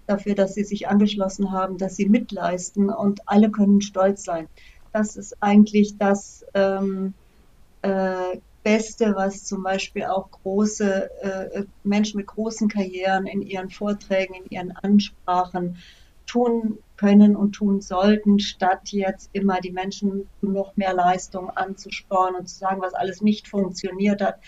dafür, 0.08 0.34
dass 0.34 0.54
sie 0.54 0.64
sich 0.64 0.88
angeschlossen 0.88 1.52
haben, 1.52 1.78
dass 1.78 1.96
sie 1.96 2.08
mitleisten 2.08 2.90
und 2.90 3.20
alle 3.26 3.50
können 3.50 3.80
stolz 3.80 4.24
sein. 4.24 4.48
Das 4.92 5.16
ist 5.16 5.36
eigentlich 5.40 5.96
das 5.98 6.44
ähm, 6.54 7.14
äh, 7.82 8.38
Beste, 8.62 9.14
was 9.14 9.44
zum 9.44 9.62
Beispiel 9.62 10.04
auch 10.04 10.30
große 10.30 11.10
äh, 11.22 11.64
Menschen 11.84 12.18
mit 12.18 12.26
großen 12.26 12.68
Karrieren 12.68 13.26
in 13.26 13.42
ihren 13.42 13.70
Vorträgen, 13.70 14.34
in 14.34 14.50
ihren 14.50 14.72
Ansprachen 14.72 15.78
tun 16.26 16.78
können 16.96 17.36
und 17.36 17.52
tun 17.52 17.80
sollten, 17.80 18.38
statt 18.38 18.90
jetzt 18.90 19.30
immer 19.32 19.60
die 19.60 19.70
Menschen 19.70 20.28
noch 20.42 20.76
mehr 20.76 20.92
Leistung 20.92 21.48
anzusporen 21.50 22.34
und 22.34 22.48
zu 22.48 22.58
sagen, 22.58 22.82
was 22.82 22.94
alles 22.94 23.22
nicht 23.22 23.48
funktioniert 23.48 24.20
hat. 24.20 24.40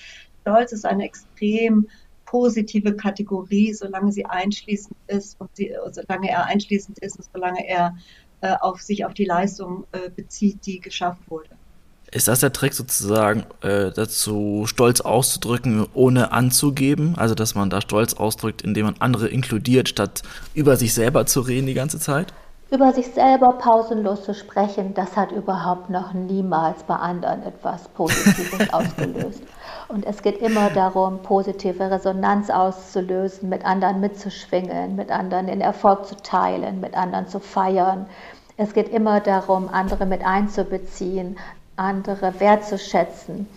Stolz 0.43 0.73
ist 0.73 0.85
eine 0.85 1.05
extrem 1.05 1.89
positive 2.31 2.95
Kategorie, 2.95 3.75
solange 3.75 4.13
sie 4.13 4.25
einschließend 4.25 4.97
ist 5.09 5.41
und 5.41 5.51
sie, 5.55 5.75
solange 5.91 6.31
er 6.31 6.47
einschließend 6.47 7.01
ist 7.01 7.17
und 7.17 7.27
solange 7.33 7.69
er 7.69 7.97
äh, 8.41 8.55
auf 8.61 8.81
sich 8.81 9.05
auf 9.05 9.15
die 9.15 9.25
Leistung 9.25 9.85
äh, 9.91 10.11
bezieht, 10.11 10.65
die 10.65 10.79
geschafft 10.79 11.21
wurde. 11.29 11.49
Ist 12.13 12.29
das 12.29 12.41
der 12.41 12.53
Trick 12.53 12.75
sozusagen, 12.75 13.47
äh, 13.63 13.91
dazu 13.91 14.65
stolz 14.67 15.01
auszudrücken, 15.01 15.87
ohne 15.93 16.31
anzugeben? 16.31 17.15
Also, 17.17 17.35
dass 17.35 17.55
man 17.57 17.69
da 17.69 17.81
stolz 17.81 18.15
ausdrückt, 18.15 18.63
indem 18.63 18.87
man 18.87 18.95
andere 19.01 19.29
inkludiert, 19.29 19.89
statt 19.89 20.23
über 20.55 20.77
sich 20.77 20.95
selber 20.95 21.27
zu 21.27 21.41
reden 21.41 21.67
die 21.67 21.75
ganze 21.75 21.99
Zeit? 21.99 22.33
Über 22.71 22.93
sich 22.93 23.07
selber 23.09 23.55
pausenlos 23.55 24.25
zu 24.25 24.35
sprechen, 24.35 24.95
das 24.95 25.17
hat 25.17 25.33
überhaupt 25.33 25.91
noch 25.91 26.13
niemals 26.13 26.85
bei 26.85 26.95
anderen 26.95 27.43
etwas 27.43 27.89
Positives 27.89 28.73
ausgelöst. 28.73 29.43
Und 29.91 30.07
es 30.07 30.23
geht 30.23 30.41
immer 30.41 30.71
darum, 30.71 31.21
positive 31.21 31.91
Resonanz 31.91 32.49
auszulösen, 32.49 33.49
mit 33.49 33.65
anderen 33.65 33.99
mitzuschwingen, 33.99 34.95
mit 34.95 35.11
anderen 35.11 35.49
den 35.49 35.61
Erfolg 35.61 36.07
zu 36.07 36.15
teilen, 36.17 36.81
mit 36.81 36.95
anderen 36.95 37.27
zu 37.27 37.41
feiern. 37.41 38.07
Es 38.57 38.73
geht 38.73 38.89
immer 38.91 39.19
darum, 39.19 39.69
andere 39.69 40.07
mit 40.07 40.25
einzubeziehen, 40.25 41.37
andere 41.75 42.39
wertzuschätzen. 42.39 43.49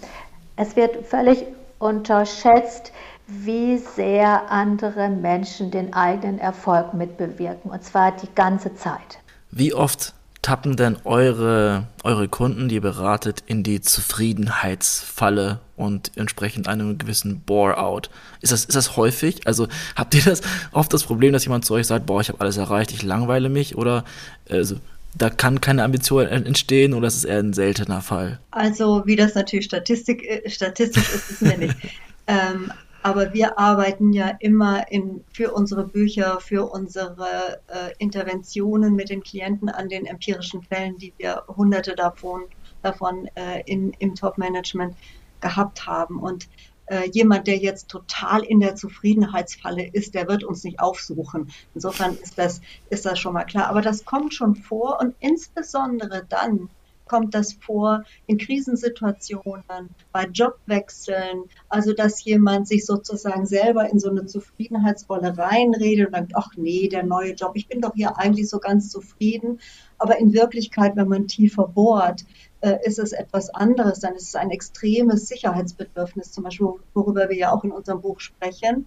Es 0.55 0.75
wird 0.75 1.05
völlig 1.05 1.45
unterschätzt, 1.77 2.91
wie 3.27 3.77
sehr 3.77 4.49
andere 4.49 5.09
Menschen 5.09 5.69
den 5.69 5.93
eigenen 5.93 6.39
Erfolg 6.39 6.95
mitbewirken, 6.95 7.69
und 7.69 7.83
zwar 7.83 8.11
die 8.11 8.33
ganze 8.33 8.73
Zeit. 8.73 9.19
Wie 9.51 9.71
oft 9.71 10.15
tappen 10.43 10.75
denn 10.75 10.97
eure, 11.05 11.87
eure 12.03 12.27
Kunden, 12.27 12.69
die 12.69 12.75
ihr 12.75 12.81
beratet, 12.81 13.43
in 13.47 13.63
die 13.63 13.81
Zufriedenheitsfalle 13.81 15.59
und 15.75 16.11
entsprechend 16.15 16.67
einem 16.67 16.99
gewissen 16.99 17.39
Bore-out? 17.39 18.11
Ist 18.41 18.51
das, 18.51 18.65
ist 18.65 18.75
das 18.75 18.95
häufig? 18.95 19.47
Also 19.47 19.67
habt 19.95 20.13
ihr 20.13 20.21
das 20.21 20.41
oft 20.71 20.93
das 20.93 21.03
Problem, 21.05 21.33
dass 21.33 21.45
jemand 21.45 21.65
zu 21.65 21.73
euch 21.73 21.87
sagt, 21.87 22.05
boah, 22.05 22.21
ich 22.21 22.29
habe 22.29 22.41
alles 22.41 22.57
erreicht, 22.57 22.91
ich 22.91 23.01
langweile 23.01 23.49
mich? 23.49 23.75
Oder 23.75 24.03
also, 24.47 24.75
da 25.15 25.29
kann 25.29 25.61
keine 25.61 25.83
Ambition 25.83 26.27
entstehen 26.27 26.93
oder 26.93 27.07
ist 27.07 27.15
es 27.15 27.25
eher 27.25 27.39
ein 27.39 27.53
seltener 27.53 28.01
Fall? 28.01 28.39
Also 28.51 29.03
wie 29.05 29.15
das 29.15 29.35
natürlich 29.35 29.65
Statistik, 29.65 30.23
äh, 30.23 30.49
statistisch 30.49 31.09
ist, 31.13 31.31
wissen 31.31 31.49
wir 31.49 31.57
nicht. 31.57 31.75
ähm, 32.27 32.71
aber 33.03 33.33
wir 33.33 33.59
arbeiten 33.59 34.13
ja 34.13 34.29
immer 34.39 34.89
in, 34.91 35.23
für 35.31 35.53
unsere 35.53 35.85
Bücher, 35.85 36.39
für 36.39 36.71
unsere 36.71 37.59
äh, 37.67 37.91
Interventionen 37.99 38.95
mit 38.95 39.09
den 39.09 39.21
Klienten 39.21 39.67
an 39.69 39.89
den 39.89 40.05
empirischen 40.05 40.63
Fällen, 40.63 40.97
die 40.97 41.13
wir 41.17 41.43
hunderte 41.47 41.95
davon, 41.95 42.45
davon 42.81 43.27
äh, 43.35 43.61
in, 43.65 43.91
im 43.99 44.15
Top-Management 44.15 44.95
gehabt 45.41 45.85
haben. 45.85 46.19
Und 46.19 46.47
äh, 46.85 47.09
jemand, 47.11 47.47
der 47.47 47.57
jetzt 47.57 47.89
total 47.89 48.43
in 48.43 48.61
der 48.61 48.75
Zufriedenheitsfalle 48.75 49.85
ist, 49.85 50.15
der 50.15 50.29
wird 50.29 50.45
uns 50.45 50.63
nicht 50.63 50.79
aufsuchen. 50.79 51.51
Insofern 51.75 52.15
ist 52.15 52.37
das, 52.37 52.61
ist 52.89 53.05
das 53.05 53.19
schon 53.19 53.33
mal 53.33 53.43
klar. 53.43 53.67
Aber 53.67 53.81
das 53.81 54.05
kommt 54.05 54.33
schon 54.33 54.55
vor 54.55 54.99
und 55.01 55.13
insbesondere 55.19 56.25
dann, 56.27 56.69
kommt 57.05 57.33
das 57.33 57.53
vor 57.53 58.03
in 58.27 58.37
Krisensituationen, 58.37 59.89
bei 60.11 60.25
Jobwechseln, 60.25 61.43
also 61.69 61.93
dass 61.93 62.23
jemand 62.23 62.67
sich 62.67 62.85
sozusagen 62.85 63.45
selber 63.45 63.89
in 63.89 63.99
so 63.99 64.09
eine 64.09 64.25
Zufriedenheitsrolle 64.25 65.37
reinredet 65.37 66.07
und 66.07 66.13
sagt, 66.13 66.31
ach 66.35 66.51
nee, 66.55 66.87
der 66.87 67.03
neue 67.03 67.33
Job, 67.33 67.51
ich 67.55 67.67
bin 67.67 67.81
doch 67.81 67.93
hier 67.95 68.17
eigentlich 68.17 68.49
so 68.49 68.59
ganz 68.59 68.89
zufrieden. 68.89 69.59
Aber 69.97 70.17
in 70.17 70.33
Wirklichkeit, 70.33 70.95
wenn 70.95 71.07
man 71.07 71.27
tiefer 71.27 71.67
bohrt, 71.67 72.25
äh, 72.61 72.77
ist 72.83 72.99
es 72.99 73.11
etwas 73.11 73.49
anderes. 73.49 73.99
Dann 73.99 74.15
ist 74.15 74.29
es 74.29 74.35
ein 74.35 74.49
extremes 74.49 75.27
Sicherheitsbedürfnis, 75.27 76.31
zum 76.31 76.43
Beispiel, 76.45 76.67
worüber 76.93 77.29
wir 77.29 77.37
ja 77.37 77.51
auch 77.51 77.63
in 77.63 77.71
unserem 77.71 78.01
Buch 78.01 78.19
sprechen, 78.19 78.85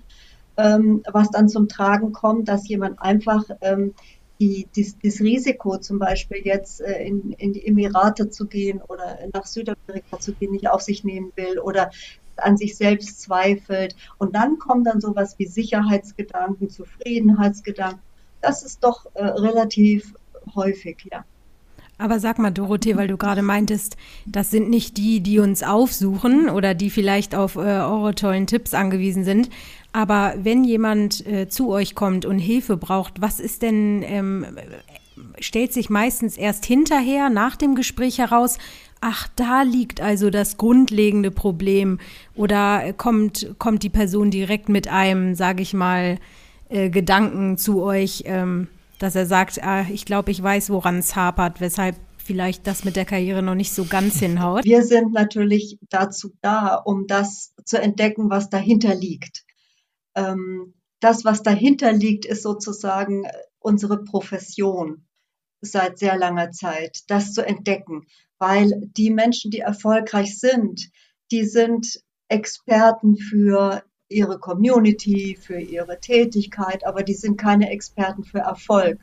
ähm, 0.56 1.02
was 1.12 1.30
dann 1.30 1.49
zum 1.49 1.68
Tragen 1.68 2.12
kommt, 2.12 2.49
dass 2.49 2.68
jemand 2.68 3.00
einfach 3.00 3.44
ähm, 3.61 3.94
die, 4.40 4.68
dies, 4.74 4.96
das 5.02 5.20
Risiko 5.20 5.78
zum 5.78 5.98
Beispiel 5.98 6.42
jetzt 6.44 6.80
äh, 6.80 7.04
in, 7.04 7.32
in 7.32 7.52
die 7.52 7.66
Emirate 7.66 8.28
zu 8.30 8.46
gehen 8.46 8.82
oder 8.82 9.18
nach 9.32 9.46
Südamerika 9.46 10.18
zu 10.20 10.32
gehen, 10.34 10.52
nicht 10.52 10.68
auf 10.68 10.82
sich 10.82 11.04
nehmen 11.04 11.32
will 11.36 11.58
oder 11.58 11.90
an 12.36 12.56
sich 12.56 12.76
selbst 12.76 13.20
zweifelt. 13.20 13.96
Und 14.18 14.34
dann 14.34 14.58
kommen 14.58 14.84
dann 14.84 15.00
sowas 15.00 15.38
wie 15.38 15.46
Sicherheitsgedanken, 15.46 16.68
Zufriedenheitsgedanken. 16.70 18.02
Das 18.40 18.62
ist 18.62 18.84
doch 18.84 19.06
äh, 19.14 19.24
relativ 19.24 20.14
häufig, 20.54 21.08
ja. 21.10 21.24
Aber 21.98 22.20
sag 22.20 22.38
mal, 22.38 22.50
Dorothee, 22.50 22.96
weil 22.96 23.08
du 23.08 23.16
gerade 23.16 23.42
meintest, 23.42 23.96
das 24.26 24.50
sind 24.50 24.68
nicht 24.68 24.98
die, 24.98 25.20
die 25.20 25.38
uns 25.38 25.62
aufsuchen 25.62 26.50
oder 26.50 26.74
die 26.74 26.90
vielleicht 26.90 27.34
auf 27.34 27.56
äh, 27.56 27.60
eure 27.60 28.14
tollen 28.14 28.46
Tipps 28.46 28.74
angewiesen 28.74 29.24
sind. 29.24 29.48
Aber 29.92 30.34
wenn 30.36 30.62
jemand 30.62 31.26
äh, 31.26 31.48
zu 31.48 31.70
euch 31.70 31.94
kommt 31.94 32.26
und 32.26 32.38
Hilfe 32.38 32.76
braucht, 32.76 33.22
was 33.22 33.40
ist 33.40 33.62
denn, 33.62 34.02
ähm, 34.02 34.44
stellt 35.38 35.72
sich 35.72 35.88
meistens 35.88 36.36
erst 36.36 36.66
hinterher, 36.66 37.30
nach 37.30 37.56
dem 37.56 37.74
Gespräch 37.74 38.18
heraus, 38.18 38.58
ach, 39.00 39.28
da 39.36 39.62
liegt 39.62 40.02
also 40.02 40.28
das 40.28 40.58
grundlegende 40.58 41.30
Problem 41.30 41.98
oder 42.34 42.92
kommt, 42.92 43.54
kommt 43.58 43.82
die 43.82 43.90
Person 43.90 44.30
direkt 44.30 44.68
mit 44.68 44.88
einem, 44.88 45.34
sage 45.34 45.62
ich 45.62 45.72
mal, 45.72 46.18
äh, 46.68 46.90
Gedanken 46.90 47.56
zu 47.56 47.82
euch, 47.82 48.24
ähm, 48.26 48.68
dass 48.98 49.14
er 49.14 49.26
sagt, 49.26 49.62
ah, 49.62 49.86
ich 49.90 50.04
glaube, 50.04 50.30
ich 50.30 50.42
weiß, 50.42 50.70
woran 50.70 50.98
es 50.98 51.16
hapert, 51.16 51.60
weshalb 51.60 51.96
vielleicht 52.18 52.66
das 52.66 52.84
mit 52.84 52.96
der 52.96 53.04
Karriere 53.04 53.42
noch 53.42 53.54
nicht 53.54 53.72
so 53.72 53.84
ganz 53.84 54.18
hinhaut. 54.18 54.64
Wir 54.64 54.82
sind 54.82 55.12
natürlich 55.12 55.78
dazu 55.88 56.32
da, 56.42 56.74
um 56.74 57.06
das 57.06 57.54
zu 57.64 57.80
entdecken, 57.80 58.30
was 58.30 58.50
dahinter 58.50 58.94
liegt. 58.94 59.44
Ähm, 60.14 60.74
das, 61.00 61.24
was 61.24 61.42
dahinter 61.42 61.92
liegt, 61.92 62.24
ist 62.24 62.42
sozusagen 62.42 63.24
unsere 63.58 64.02
Profession 64.02 65.06
seit 65.60 65.98
sehr 65.98 66.16
langer 66.16 66.50
Zeit, 66.50 67.00
das 67.08 67.32
zu 67.32 67.44
entdecken, 67.44 68.06
weil 68.38 68.70
die 68.96 69.10
Menschen, 69.10 69.50
die 69.50 69.60
erfolgreich 69.60 70.38
sind, 70.38 70.90
die 71.30 71.44
sind 71.44 72.00
Experten 72.28 73.16
für 73.16 73.82
ihre 74.08 74.38
Community, 74.38 75.36
für 75.40 75.58
ihre 75.58 75.98
Tätigkeit, 76.00 76.86
aber 76.86 77.02
die 77.02 77.14
sind 77.14 77.36
keine 77.36 77.70
Experten 77.70 78.25
für 78.25 78.38
Erfolg. 78.38 79.00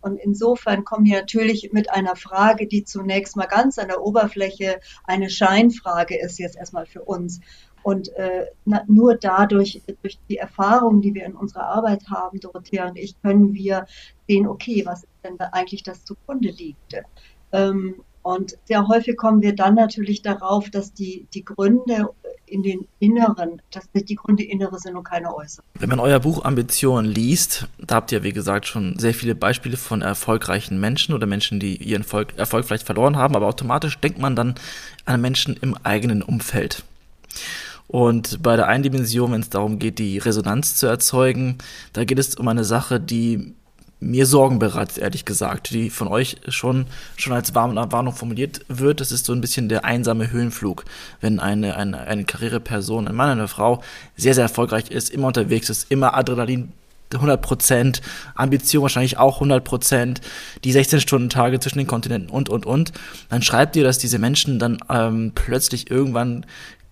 Und 0.00 0.18
insofern 0.18 0.84
kommen 0.84 1.04
die 1.04 1.12
natürlich 1.12 1.72
mit 1.72 1.90
einer 1.90 2.14
Frage, 2.14 2.66
die 2.66 2.84
zunächst 2.84 3.36
mal 3.36 3.46
ganz 3.46 3.78
an 3.78 3.88
der 3.88 4.02
Oberfläche 4.02 4.80
eine 5.04 5.28
Scheinfrage 5.28 6.18
ist, 6.18 6.38
jetzt 6.38 6.56
erstmal 6.56 6.86
für 6.86 7.02
uns. 7.02 7.40
Und 7.82 8.14
äh, 8.16 8.46
na, 8.64 8.84
nur 8.86 9.16
dadurch, 9.16 9.82
durch 10.02 10.18
die 10.28 10.36
Erfahrungen, 10.36 11.00
die 11.00 11.14
wir 11.14 11.24
in 11.24 11.34
unserer 11.34 11.66
Arbeit 11.66 12.08
haben, 12.08 12.38
Dorothea 12.40 12.88
und 12.88 12.98
ich, 12.98 13.20
können 13.22 13.54
wir 13.54 13.86
sehen, 14.28 14.46
okay, 14.46 14.84
was 14.86 15.04
ist 15.04 15.24
denn 15.24 15.36
da 15.36 15.50
eigentlich 15.52 15.82
das 15.82 16.04
zugrunde 16.04 16.50
liegt. 16.50 16.94
Ähm, 17.52 18.02
und 18.22 18.58
sehr 18.64 18.86
häufig 18.88 19.16
kommen 19.16 19.42
wir 19.42 19.54
dann 19.54 19.74
natürlich 19.74 20.22
darauf, 20.22 20.70
dass 20.70 20.92
die, 20.92 21.26
die 21.34 21.44
Gründe 21.44 22.10
in 22.46 22.62
den 22.62 22.86
Inneren, 22.98 23.62
dass 23.70 23.88
die 23.92 24.14
Gründe 24.14 24.42
innere 24.42 24.78
sind 24.78 24.96
und 24.96 25.04
keine 25.04 25.34
äußeren. 25.34 25.64
Wenn 25.78 25.88
man 25.88 26.00
euer 26.00 26.18
Buch 26.20 26.44
Ambition 26.44 27.04
liest, 27.04 27.66
da 27.78 27.96
habt 27.96 28.12
ihr, 28.12 28.22
wie 28.22 28.32
gesagt, 28.32 28.66
schon 28.66 28.98
sehr 28.98 29.14
viele 29.14 29.34
Beispiele 29.34 29.76
von 29.76 30.02
erfolgreichen 30.02 30.80
Menschen 30.80 31.14
oder 31.14 31.26
Menschen, 31.26 31.60
die 31.60 31.76
ihren 31.76 32.02
Erfolg, 32.02 32.36
Erfolg 32.36 32.64
vielleicht 32.64 32.86
verloren 32.86 33.16
haben, 33.16 33.36
aber 33.36 33.46
automatisch 33.46 33.98
denkt 33.98 34.18
man 34.18 34.34
dann 34.34 34.54
an 35.04 35.20
Menschen 35.20 35.56
im 35.60 35.76
eigenen 35.82 36.22
Umfeld. 36.22 36.84
Und 37.86 38.42
bei 38.42 38.56
der 38.56 38.68
einen 38.68 38.82
Dimension, 38.82 39.32
wenn 39.32 39.40
es 39.40 39.48
darum 39.48 39.78
geht, 39.78 39.98
die 39.98 40.18
Resonanz 40.18 40.76
zu 40.76 40.86
erzeugen, 40.86 41.58
da 41.94 42.04
geht 42.04 42.18
es 42.18 42.34
um 42.34 42.46
eine 42.48 42.64
Sache, 42.64 43.00
die 43.00 43.54
mir 44.00 44.26
Sorgen 44.26 44.58
bereitet, 44.58 44.98
ehrlich 44.98 45.24
gesagt, 45.24 45.70
die 45.70 45.90
von 45.90 46.08
euch 46.08 46.36
schon, 46.48 46.86
schon 47.16 47.32
als 47.32 47.54
Warnung 47.54 48.12
formuliert 48.12 48.60
wird. 48.68 49.00
Das 49.00 49.10
ist 49.10 49.26
so 49.26 49.32
ein 49.32 49.40
bisschen 49.40 49.68
der 49.68 49.84
einsame 49.84 50.30
Höhenflug. 50.30 50.84
Wenn 51.20 51.40
eine, 51.40 51.76
eine, 51.76 51.98
eine 51.98 52.24
Karriereperson, 52.24 53.08
ein 53.08 53.14
Mann, 53.14 53.30
eine 53.30 53.48
Frau 53.48 53.82
sehr, 54.16 54.34
sehr 54.34 54.44
erfolgreich 54.44 54.90
ist, 54.90 55.10
immer 55.10 55.28
unterwegs 55.28 55.68
ist, 55.68 55.90
immer 55.90 56.14
Adrenalin 56.14 56.72
100 57.14 57.40
Prozent, 57.40 58.02
Ambition 58.34 58.82
wahrscheinlich 58.82 59.18
auch 59.18 59.36
100 59.36 59.64
Prozent, 59.64 60.20
die 60.64 60.74
16-Stunden-Tage 60.74 61.58
zwischen 61.58 61.78
den 61.78 61.86
Kontinenten 61.86 62.30
und, 62.30 62.48
und, 62.48 62.66
und, 62.66 62.92
dann 63.30 63.42
schreibt 63.42 63.76
ihr, 63.76 63.84
dass 63.84 63.98
diese 63.98 64.18
Menschen 64.18 64.58
dann 64.58 64.78
ähm, 64.90 65.32
plötzlich 65.34 65.90
irgendwann 65.90 66.44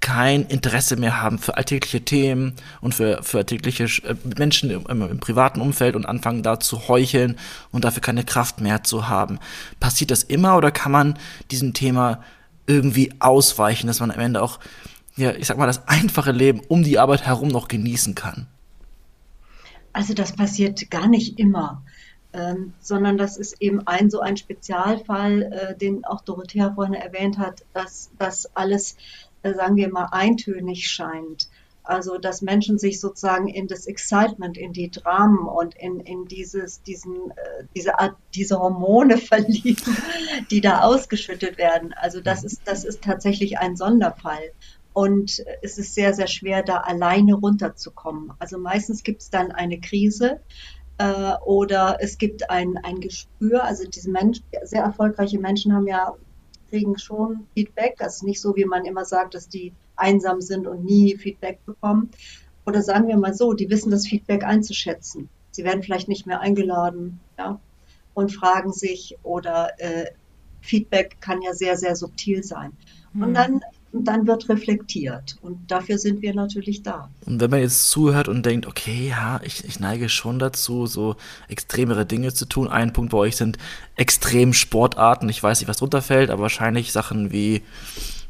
kein 0.06 0.44
Interesse 0.46 0.94
mehr 0.94 1.20
haben 1.20 1.40
für 1.40 1.56
alltägliche 1.56 2.00
Themen 2.00 2.54
und 2.80 2.94
für, 2.94 3.24
für 3.24 3.38
alltägliche 3.38 3.86
äh, 4.04 4.14
Menschen 4.38 4.70
im, 4.70 4.86
im, 4.86 5.18
privaten 5.18 5.60
Umfeld 5.60 5.96
und 5.96 6.06
anfangen 6.06 6.44
da 6.44 6.60
zu 6.60 6.86
heucheln 6.86 7.34
und 7.72 7.84
dafür 7.84 8.02
keine 8.02 8.22
Kraft 8.22 8.60
mehr 8.60 8.84
zu 8.84 9.08
haben. 9.08 9.40
Passiert 9.80 10.12
das 10.12 10.22
immer 10.22 10.56
oder 10.56 10.70
kann 10.70 10.92
man 10.92 11.18
diesem 11.50 11.74
Thema 11.74 12.22
irgendwie 12.68 13.14
ausweichen, 13.18 13.88
dass 13.88 13.98
man 13.98 14.12
am 14.12 14.20
Ende 14.20 14.42
auch, 14.42 14.60
ja, 15.16 15.32
ich 15.32 15.48
sag 15.48 15.58
mal, 15.58 15.66
das 15.66 15.88
einfache 15.88 16.30
Leben 16.30 16.60
um 16.68 16.84
die 16.84 17.00
Arbeit 17.00 17.26
herum 17.26 17.48
noch 17.48 17.66
genießen 17.66 18.14
kann? 18.14 18.46
Also 19.92 20.14
das 20.14 20.36
passiert 20.36 20.88
gar 20.88 21.08
nicht 21.08 21.40
immer. 21.40 21.82
Ähm, 22.32 22.74
sondern 22.80 23.16
das 23.16 23.38
ist 23.38 23.62
eben 23.62 23.86
ein 23.86 24.10
so 24.10 24.20
ein 24.20 24.36
Spezialfall, 24.36 25.42
äh, 25.42 25.76
den 25.76 26.04
auch 26.04 26.20
Dorothea 26.20 26.74
vorhin 26.74 26.94
erwähnt 26.94 27.38
hat, 27.38 27.64
dass 27.72 28.10
das 28.18 28.54
alles 28.54 28.96
sagen 29.54 29.76
wir 29.76 29.88
mal, 29.90 30.08
eintönig 30.12 30.88
scheint. 30.88 31.48
Also, 31.82 32.18
dass 32.18 32.42
Menschen 32.42 32.78
sich 32.78 33.00
sozusagen 33.00 33.46
in 33.46 33.68
das 33.68 33.86
Excitement, 33.86 34.58
in 34.58 34.72
die 34.72 34.90
Dramen 34.90 35.46
und 35.46 35.76
in, 35.76 36.00
in 36.00 36.24
dieses, 36.26 36.82
diesen, 36.82 37.30
äh, 37.30 37.64
diese, 37.76 37.92
diese 38.34 38.58
Hormone 38.58 39.18
verlieben, 39.18 39.96
die 40.50 40.60
da 40.60 40.80
ausgeschüttet 40.80 41.58
werden. 41.58 41.94
Also, 41.94 42.20
das 42.20 42.42
ist, 42.42 42.62
das 42.64 42.84
ist 42.84 43.02
tatsächlich 43.02 43.58
ein 43.58 43.76
Sonderfall. 43.76 44.50
Und 44.94 45.44
es 45.60 45.78
ist 45.78 45.94
sehr, 45.94 46.14
sehr 46.14 46.26
schwer, 46.26 46.62
da 46.62 46.78
alleine 46.78 47.34
runterzukommen. 47.34 48.32
Also 48.38 48.56
meistens 48.56 49.02
gibt 49.02 49.20
es 49.20 49.28
dann 49.28 49.52
eine 49.52 49.78
Krise, 49.78 50.40
äh, 50.98 51.34
oder 51.44 51.98
es 52.00 52.18
gibt 52.18 52.50
ein, 52.50 52.78
ein 52.78 53.00
Gespür. 53.00 53.64
Also 53.64 53.88
diese 53.88 54.10
Menschen, 54.10 54.44
sehr 54.62 54.82
erfolgreiche 54.82 55.38
Menschen 55.38 55.74
haben 55.74 55.86
ja 55.86 56.14
kriegen 56.68 56.98
schon 56.98 57.46
Feedback. 57.54 57.96
Das 57.98 58.16
ist 58.16 58.22
nicht 58.22 58.40
so, 58.40 58.56
wie 58.56 58.64
man 58.64 58.84
immer 58.84 59.04
sagt, 59.04 59.34
dass 59.34 59.48
die 59.48 59.72
einsam 59.96 60.40
sind 60.40 60.66
und 60.66 60.84
nie 60.84 61.16
Feedback 61.16 61.64
bekommen. 61.64 62.10
Oder 62.66 62.82
sagen 62.82 63.08
wir 63.08 63.16
mal 63.16 63.34
so, 63.34 63.52
die 63.52 63.70
wissen 63.70 63.90
das 63.90 64.06
Feedback 64.06 64.44
einzuschätzen. 64.44 65.28
Sie 65.50 65.64
werden 65.64 65.82
vielleicht 65.82 66.08
nicht 66.08 66.26
mehr 66.26 66.40
eingeladen 66.40 67.20
ja, 67.38 67.60
und 68.14 68.32
fragen 68.32 68.72
sich 68.72 69.16
oder 69.22 69.70
äh, 69.78 70.10
Feedback 70.60 71.18
kann 71.20 71.42
ja 71.42 71.54
sehr, 71.54 71.76
sehr 71.76 71.96
subtil 71.96 72.42
sein. 72.42 72.72
Und 73.14 73.28
hm. 73.28 73.34
dann 73.34 73.60
und 73.92 74.04
dann 74.04 74.26
wird 74.26 74.48
reflektiert. 74.48 75.36
Und 75.42 75.70
dafür 75.70 75.98
sind 75.98 76.22
wir 76.22 76.34
natürlich 76.34 76.82
da. 76.82 77.08
Und 77.24 77.40
wenn 77.40 77.50
man 77.50 77.60
jetzt 77.60 77.90
zuhört 77.90 78.28
und 78.28 78.44
denkt, 78.44 78.66
okay, 78.66 79.08
ja, 79.08 79.40
ich, 79.42 79.64
ich 79.64 79.80
neige 79.80 80.08
schon 80.08 80.38
dazu, 80.38 80.86
so 80.86 81.16
extremere 81.48 82.04
Dinge 82.04 82.34
zu 82.34 82.46
tun. 82.46 82.68
Ein 82.68 82.92
Punkt 82.92 83.12
bei 83.12 83.18
euch 83.18 83.36
sind 83.36 83.58
extrem 83.94 84.52
Sportarten. 84.52 85.28
Ich 85.28 85.42
weiß 85.42 85.60
nicht, 85.60 85.68
was 85.68 85.78
drunter 85.78 86.02
fällt, 86.02 86.30
aber 86.30 86.42
wahrscheinlich 86.42 86.92
Sachen 86.92 87.32
wie 87.32 87.62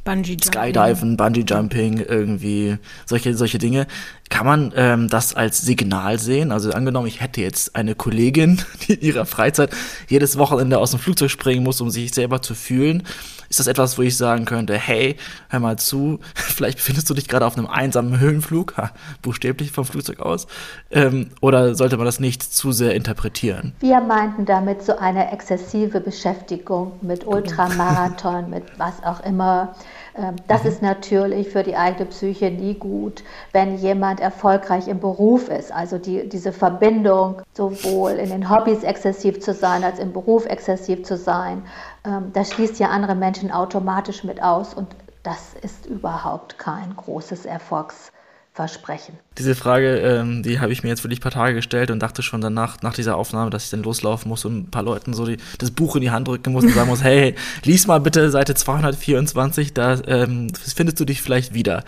Bungee 0.06 0.36
Skydiven, 0.42 1.16
Bungee 1.16 1.44
Jumping, 1.46 1.98
irgendwie 1.98 2.78
solche, 3.06 3.34
solche 3.34 3.58
Dinge. 3.58 3.88
Kann 4.30 4.46
man 4.46 4.72
ähm, 4.76 5.08
das 5.08 5.34
als 5.34 5.60
Signal 5.60 6.18
sehen? 6.18 6.52
Also 6.52 6.70
angenommen, 6.70 7.08
ich 7.08 7.20
hätte 7.20 7.40
jetzt 7.40 7.74
eine 7.74 7.94
Kollegin, 7.94 8.62
die 8.86 8.94
in 8.94 9.00
ihrer 9.00 9.26
Freizeit 9.26 9.70
jedes 10.08 10.38
Wochenende 10.38 10.78
aus 10.78 10.92
dem 10.92 11.00
Flugzeug 11.00 11.30
springen 11.30 11.64
muss, 11.64 11.80
um 11.80 11.90
sich 11.90 12.14
selber 12.14 12.40
zu 12.40 12.54
fühlen. 12.54 13.02
Ist 13.48 13.60
das 13.60 13.66
etwas, 13.66 13.98
wo 13.98 14.02
ich 14.02 14.16
sagen 14.16 14.44
könnte, 14.44 14.74
hey, 14.76 15.16
hör 15.48 15.60
mal 15.60 15.76
zu, 15.76 16.20
vielleicht 16.34 16.78
befindest 16.78 17.08
du 17.10 17.14
dich 17.14 17.28
gerade 17.28 17.46
auf 17.46 17.56
einem 17.56 17.66
einsamen 17.66 18.18
Höhenflug, 18.18 18.76
ha, 18.76 18.92
buchstäblich 19.22 19.72
vom 19.72 19.84
Flugzeug 19.84 20.20
aus, 20.20 20.46
ähm, 20.90 21.30
oder 21.40 21.74
sollte 21.74 21.96
man 21.96 22.06
das 22.06 22.20
nicht 22.20 22.42
zu 22.42 22.72
sehr 22.72 22.94
interpretieren? 22.94 23.72
Wir 23.80 24.00
meinten 24.00 24.46
damit 24.46 24.82
so 24.82 24.96
eine 24.96 25.32
exzessive 25.32 26.00
Beschäftigung 26.00 26.92
mit 27.02 27.26
Ultramarathon, 27.26 28.50
mit 28.50 28.64
was 28.78 29.02
auch 29.04 29.20
immer 29.24 29.74
das 30.46 30.62
mhm. 30.62 30.68
ist 30.68 30.82
natürlich 30.82 31.48
für 31.48 31.62
die 31.62 31.76
eigene 31.76 32.06
Psyche 32.06 32.50
nie 32.50 32.74
gut, 32.74 33.22
wenn 33.52 33.76
jemand 33.76 34.20
erfolgreich 34.20 34.88
im 34.88 35.00
Beruf 35.00 35.48
ist. 35.48 35.72
Also 35.72 35.98
die, 35.98 36.28
diese 36.28 36.52
Verbindung, 36.52 37.42
sowohl 37.52 38.12
in 38.12 38.30
den 38.30 38.50
Hobbys 38.50 38.82
exzessiv 38.82 39.40
zu 39.40 39.52
sein, 39.52 39.84
als 39.84 39.98
im 39.98 40.12
Beruf 40.12 40.46
exzessiv 40.46 41.04
zu 41.04 41.16
sein, 41.16 41.62
ähm, 42.04 42.30
das 42.32 42.52
schließt 42.52 42.78
ja 42.78 42.88
andere 42.88 43.14
Menschen 43.14 43.50
automatisch 43.50 44.24
mit 44.24 44.42
aus. 44.42 44.74
Und 44.74 44.88
das 45.22 45.54
ist 45.60 45.86
überhaupt 45.86 46.58
kein 46.58 46.96
großes 46.96 47.46
Erfolgs 47.46 48.10
versprechen? 48.56 49.18
Diese 49.36 49.54
Frage, 49.54 49.98
ähm, 49.98 50.42
die 50.42 50.60
habe 50.60 50.72
ich 50.72 50.82
mir 50.82 50.88
jetzt 50.88 51.04
wirklich 51.04 51.20
ein 51.20 51.22
paar 51.22 51.30
Tage 51.30 51.54
gestellt 51.54 51.90
und 51.90 52.00
dachte 52.00 52.22
schon 52.22 52.40
danach, 52.40 52.80
nach 52.82 52.94
dieser 52.94 53.16
Aufnahme, 53.16 53.50
dass 53.50 53.64
ich 53.64 53.70
dann 53.70 53.82
loslaufen 53.82 54.30
muss 54.30 54.46
und 54.46 54.56
ein 54.56 54.70
paar 54.70 54.82
Leuten 54.82 55.12
so 55.12 55.26
die, 55.26 55.36
das 55.58 55.70
Buch 55.70 55.94
in 55.94 56.02
die 56.02 56.10
Hand 56.10 56.26
drücken 56.26 56.52
muss 56.52 56.64
und 56.64 56.72
sagen 56.72 56.88
muss, 56.88 57.02
hey, 57.04 57.34
lies 57.64 57.86
mal 57.86 58.00
bitte 58.00 58.30
Seite 58.30 58.54
224, 58.54 59.74
da 59.74 60.00
ähm, 60.06 60.48
findest 60.54 60.98
du 60.98 61.04
dich 61.04 61.20
vielleicht 61.20 61.52
wieder. 61.52 61.84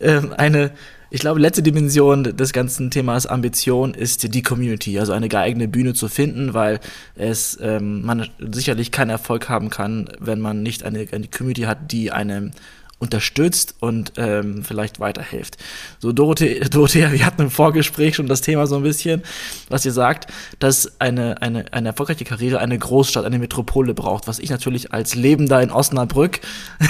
Ähm, 0.00 0.34
eine 0.36 0.72
ich 1.10 1.20
glaube, 1.20 1.40
letzte 1.40 1.62
Dimension 1.62 2.36
des 2.36 2.52
ganzen 2.52 2.90
Themas 2.90 3.26
Ambition 3.26 3.94
ist 3.94 4.34
die 4.34 4.42
Community, 4.42 4.98
also 4.98 5.12
eine 5.12 5.30
geeignete 5.30 5.68
Bühne 5.68 5.94
zu 5.94 6.08
finden, 6.08 6.52
weil 6.52 6.80
es 7.14 7.58
ähm, 7.62 8.04
man 8.04 8.28
sicherlich 8.38 8.92
keinen 8.92 9.08
Erfolg 9.08 9.48
haben 9.48 9.70
kann, 9.70 10.10
wenn 10.18 10.38
man 10.38 10.62
nicht 10.62 10.82
eine, 10.82 11.06
eine 11.10 11.28
Community 11.28 11.62
hat, 11.62 11.92
die 11.92 12.12
einem 12.12 12.50
unterstützt 12.98 13.76
und 13.78 14.12
ähm, 14.16 14.64
vielleicht 14.64 14.98
weiterhilft. 14.98 15.56
So, 16.00 16.12
Dorothea, 16.12 16.68
Dorothea, 16.70 17.12
wir 17.12 17.24
hatten 17.24 17.42
im 17.42 17.50
Vorgespräch 17.50 18.16
schon 18.16 18.26
das 18.26 18.40
Thema 18.40 18.66
so 18.66 18.76
ein 18.76 18.82
bisschen, 18.82 19.22
was 19.68 19.86
ihr 19.86 19.92
sagt, 19.92 20.32
dass 20.58 21.00
eine, 21.00 21.40
eine, 21.40 21.72
eine 21.72 21.88
erfolgreiche 21.88 22.24
Karriere 22.24 22.58
eine 22.58 22.78
Großstadt, 22.78 23.24
eine 23.24 23.38
Metropole 23.38 23.94
braucht, 23.94 24.26
was 24.26 24.40
ich 24.40 24.50
natürlich 24.50 24.92
als 24.92 25.14
Lebender 25.14 25.62
in 25.62 25.70
Osnabrück 25.70 26.40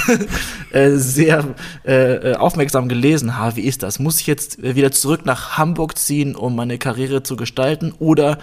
äh, 0.72 0.90
sehr 0.92 1.54
äh, 1.84 2.34
aufmerksam 2.34 2.88
gelesen 2.88 3.36
habe. 3.36 3.56
Wie 3.56 3.62
ist 3.62 3.82
das? 3.82 3.98
Muss 3.98 4.20
ich 4.20 4.26
jetzt 4.26 4.62
wieder 4.62 4.90
zurück 4.92 5.26
nach 5.26 5.58
Hamburg 5.58 5.98
ziehen, 5.98 6.34
um 6.34 6.56
meine 6.56 6.78
Karriere 6.78 7.22
zu 7.22 7.36
gestalten 7.36 7.92
oder 7.98 8.38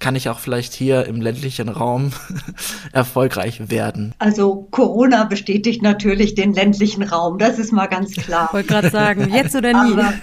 kann 0.00 0.16
ich 0.16 0.28
auch 0.28 0.38
vielleicht 0.38 0.72
hier 0.72 1.06
im 1.06 1.20
ländlichen 1.20 1.68
Raum 1.68 2.12
erfolgreich 2.92 3.70
werden? 3.70 4.14
Also 4.18 4.66
Corona 4.70 5.24
bestätigt 5.24 5.82
natürlich 5.82 6.34
den 6.34 6.52
ländlichen 6.52 7.02
Raum, 7.02 7.38
das 7.38 7.58
ist 7.58 7.72
mal 7.72 7.86
ganz 7.86 8.14
klar. 8.14 8.46
Ich 8.48 8.54
wollte 8.54 8.68
gerade 8.68 8.90
sagen, 8.90 9.30
jetzt 9.32 9.54
oder 9.54 9.84
nie. 9.84 9.92
Aber, 9.92 10.14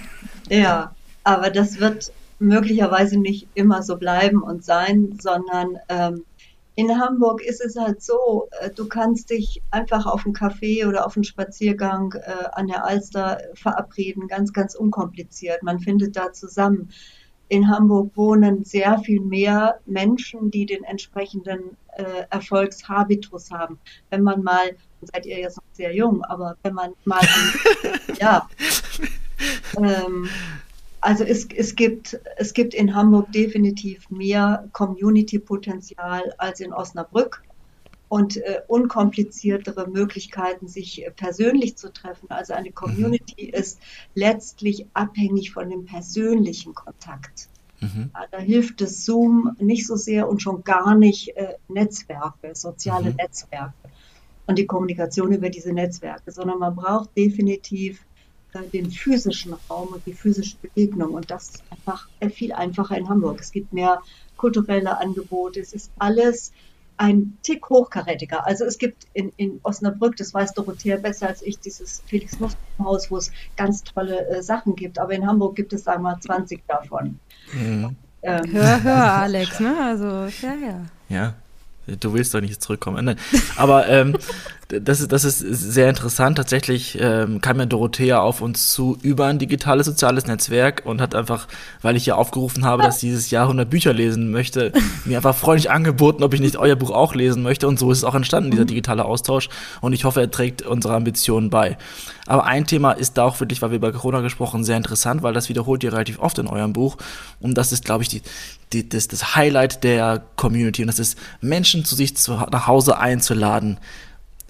ja, 0.50 0.94
aber 1.24 1.50
das 1.50 1.80
wird 1.80 2.12
möglicherweise 2.38 3.18
nicht 3.18 3.48
immer 3.54 3.82
so 3.82 3.96
bleiben 3.96 4.42
und 4.42 4.64
sein, 4.64 5.18
sondern 5.20 5.78
ähm, 5.88 6.24
in 6.78 6.96
Hamburg 7.00 7.42
ist 7.42 7.60
es 7.60 7.74
halt 7.76 8.02
so, 8.02 8.48
äh, 8.60 8.70
du 8.70 8.86
kannst 8.86 9.30
dich 9.30 9.62
einfach 9.72 10.06
auf 10.06 10.24
einen 10.24 10.32
Kaffee 10.32 10.84
oder 10.84 11.06
auf 11.06 11.16
einen 11.16 11.24
Spaziergang 11.24 12.14
äh, 12.14 12.44
an 12.52 12.68
der 12.68 12.84
Alster 12.84 13.38
verabreden, 13.54 14.28
ganz, 14.28 14.52
ganz 14.52 14.76
unkompliziert. 14.76 15.64
Man 15.64 15.80
findet 15.80 16.16
da 16.16 16.32
zusammen 16.32 16.90
in 17.48 17.68
Hamburg 17.68 18.10
wohnen 18.14 18.64
sehr 18.64 18.98
viel 18.98 19.20
mehr 19.20 19.80
Menschen, 19.86 20.50
die 20.50 20.66
den 20.66 20.84
entsprechenden 20.84 21.76
äh, 21.96 22.24
Erfolgshabitus 22.30 23.50
haben. 23.50 23.78
Wenn 24.10 24.22
man 24.22 24.42
mal, 24.42 24.76
seid 25.00 25.26
ihr 25.26 25.38
jetzt 25.38 25.56
noch 25.56 25.64
sehr 25.72 25.94
jung, 25.94 26.22
aber 26.24 26.56
wenn 26.62 26.74
man 26.74 26.92
mal, 27.04 27.20
ja, 28.20 28.48
ähm, 29.76 30.28
also 31.00 31.24
es, 31.24 31.48
es, 31.54 31.74
gibt, 31.76 32.18
es 32.36 32.52
gibt 32.52 32.74
in 32.74 32.94
Hamburg 32.94 33.30
definitiv 33.32 34.10
mehr 34.10 34.68
Community-Potenzial 34.72 36.34
als 36.38 36.60
in 36.60 36.72
Osnabrück 36.72 37.42
und 38.08 38.38
äh, 38.38 38.62
unkompliziertere 38.66 39.88
Möglichkeiten, 39.88 40.68
sich 40.68 41.04
äh, 41.04 41.10
persönlich 41.10 41.76
zu 41.76 41.92
treffen. 41.92 42.30
Also 42.30 42.54
eine 42.54 42.72
Community 42.72 43.46
mhm. 43.46 43.54
ist 43.54 43.80
letztlich 44.14 44.86
abhängig 44.94 45.52
von 45.52 45.68
dem 45.68 45.84
persönlichen 45.84 46.74
Kontakt. 46.74 47.48
Mhm. 47.80 48.10
Da 48.32 48.38
hilft 48.38 48.80
das 48.80 49.04
Zoom 49.04 49.54
nicht 49.60 49.86
so 49.86 49.94
sehr 49.94 50.28
und 50.28 50.42
schon 50.42 50.64
gar 50.64 50.94
nicht 50.94 51.36
äh, 51.36 51.54
Netzwerke, 51.68 52.54
soziale 52.54 53.10
mhm. 53.10 53.16
Netzwerke 53.16 53.74
und 54.46 54.58
die 54.58 54.66
Kommunikation 54.66 55.32
über 55.32 55.50
diese 55.50 55.72
Netzwerke, 55.72 56.32
sondern 56.32 56.58
man 56.58 56.74
braucht 56.74 57.16
definitiv 57.16 58.00
äh, 58.54 58.62
den 58.72 58.90
physischen 58.90 59.54
Raum 59.68 59.88
und 59.88 60.06
die 60.06 60.14
physische 60.14 60.56
Begegnung. 60.56 61.12
Und 61.12 61.30
das 61.30 61.50
ist 61.50 61.64
einfach 61.70 62.08
äh, 62.20 62.30
viel 62.30 62.52
einfacher 62.52 62.96
in 62.96 63.08
Hamburg. 63.08 63.40
Es 63.40 63.52
gibt 63.52 63.72
mehr 63.72 64.00
kulturelle 64.36 64.98
Angebote, 64.98 65.60
es 65.60 65.72
ist 65.72 65.92
alles 65.98 66.52
ein 66.98 67.38
Tick 67.42 67.68
hochkarätiger. 67.70 68.46
Also 68.46 68.64
es 68.64 68.76
gibt 68.76 69.06
in, 69.14 69.32
in 69.36 69.60
Osnabrück, 69.62 70.16
das 70.16 70.34
weiß 70.34 70.52
Dorothea 70.54 70.96
besser 70.96 71.28
als 71.28 71.42
ich, 71.42 71.58
dieses 71.60 72.02
Felix 72.06 72.36
Haus, 72.78 73.10
wo 73.10 73.16
es 73.16 73.32
ganz 73.56 73.84
tolle 73.84 74.28
äh, 74.28 74.42
Sachen 74.42 74.76
gibt. 74.76 74.98
Aber 74.98 75.12
in 75.12 75.26
Hamburg 75.26 75.56
gibt 75.56 75.72
es 75.72 75.86
einmal 75.86 76.18
20 76.20 76.62
davon. 76.66 77.18
Mhm. 77.52 77.96
Ähm. 78.22 78.52
Hör, 78.52 78.82
hör, 78.82 79.12
Alex, 79.14 79.60
ne? 79.60 79.76
Also, 79.80 80.06
ja, 80.46 80.54
ja. 80.54 80.84
Ja, 81.08 81.34
du 81.86 82.12
willst 82.12 82.34
doch 82.34 82.40
nicht 82.40 82.60
zurückkommen. 82.60 83.04
Nein. 83.04 83.18
Aber 83.56 83.88
ähm, 83.88 84.16
das 84.68 85.00
ist, 85.00 85.12
das 85.12 85.24
ist 85.24 85.38
sehr 85.38 85.88
interessant. 85.88 86.36
Tatsächlich 86.36 86.98
ähm, 87.00 87.40
kam 87.40 87.58
ja 87.58 87.64
Dorothea 87.64 88.20
auf 88.20 88.42
uns 88.42 88.70
zu 88.70 88.98
über 89.00 89.26
ein 89.26 89.38
digitales 89.38 89.86
soziales 89.86 90.26
Netzwerk 90.26 90.82
und 90.84 91.00
hat 91.00 91.14
einfach, 91.14 91.48
weil 91.80 91.96
ich 91.96 92.04
ja 92.04 92.16
aufgerufen 92.16 92.66
habe, 92.66 92.82
dass 92.82 92.98
dieses 92.98 93.30
Jahr 93.30 93.44
100 93.44 93.68
Bücher 93.68 93.94
lesen 93.94 94.30
möchte, 94.30 94.72
mir 95.06 95.16
einfach 95.16 95.34
freundlich 95.34 95.70
angeboten, 95.70 96.22
ob 96.22 96.34
ich 96.34 96.40
nicht 96.40 96.58
euer 96.58 96.76
Buch 96.76 96.90
auch 96.90 97.14
lesen 97.14 97.42
möchte. 97.42 97.66
Und 97.66 97.78
so 97.78 97.90
ist 97.90 97.98
es 97.98 98.04
auch 98.04 98.14
entstanden, 98.14 98.50
dieser 98.50 98.66
digitale 98.66 99.06
Austausch. 99.06 99.48
Und 99.80 99.94
ich 99.94 100.04
hoffe, 100.04 100.20
er 100.20 100.30
trägt 100.30 100.60
unsere 100.60 100.94
Ambitionen 100.94 101.48
bei. 101.48 101.78
Aber 102.26 102.44
ein 102.44 102.66
Thema 102.66 102.92
ist 102.92 103.16
da 103.16 103.24
auch 103.24 103.40
wirklich, 103.40 103.62
weil 103.62 103.70
wir 103.70 103.76
über 103.76 103.90
Corona 103.90 104.20
gesprochen, 104.20 104.64
sehr 104.64 104.76
interessant, 104.76 105.22
weil 105.22 105.32
das 105.32 105.48
wiederholt 105.48 105.82
ihr 105.82 105.94
relativ 105.94 106.18
oft 106.18 106.38
in 106.38 106.46
eurem 106.46 106.74
Buch. 106.74 106.98
Und 107.40 107.54
das 107.54 107.72
ist, 107.72 107.86
glaube 107.86 108.02
ich, 108.02 108.10
die, 108.10 108.20
die, 108.74 108.86
das, 108.86 109.08
das 109.08 109.34
Highlight 109.34 109.82
der 109.82 110.22
Community. 110.36 110.82
Und 110.82 110.88
das 110.88 110.98
ist, 110.98 111.18
Menschen 111.40 111.86
zu 111.86 111.94
sich 111.94 112.18
zu, 112.18 112.32
nach 112.32 112.66
Hause 112.66 112.98
einzuladen 112.98 113.78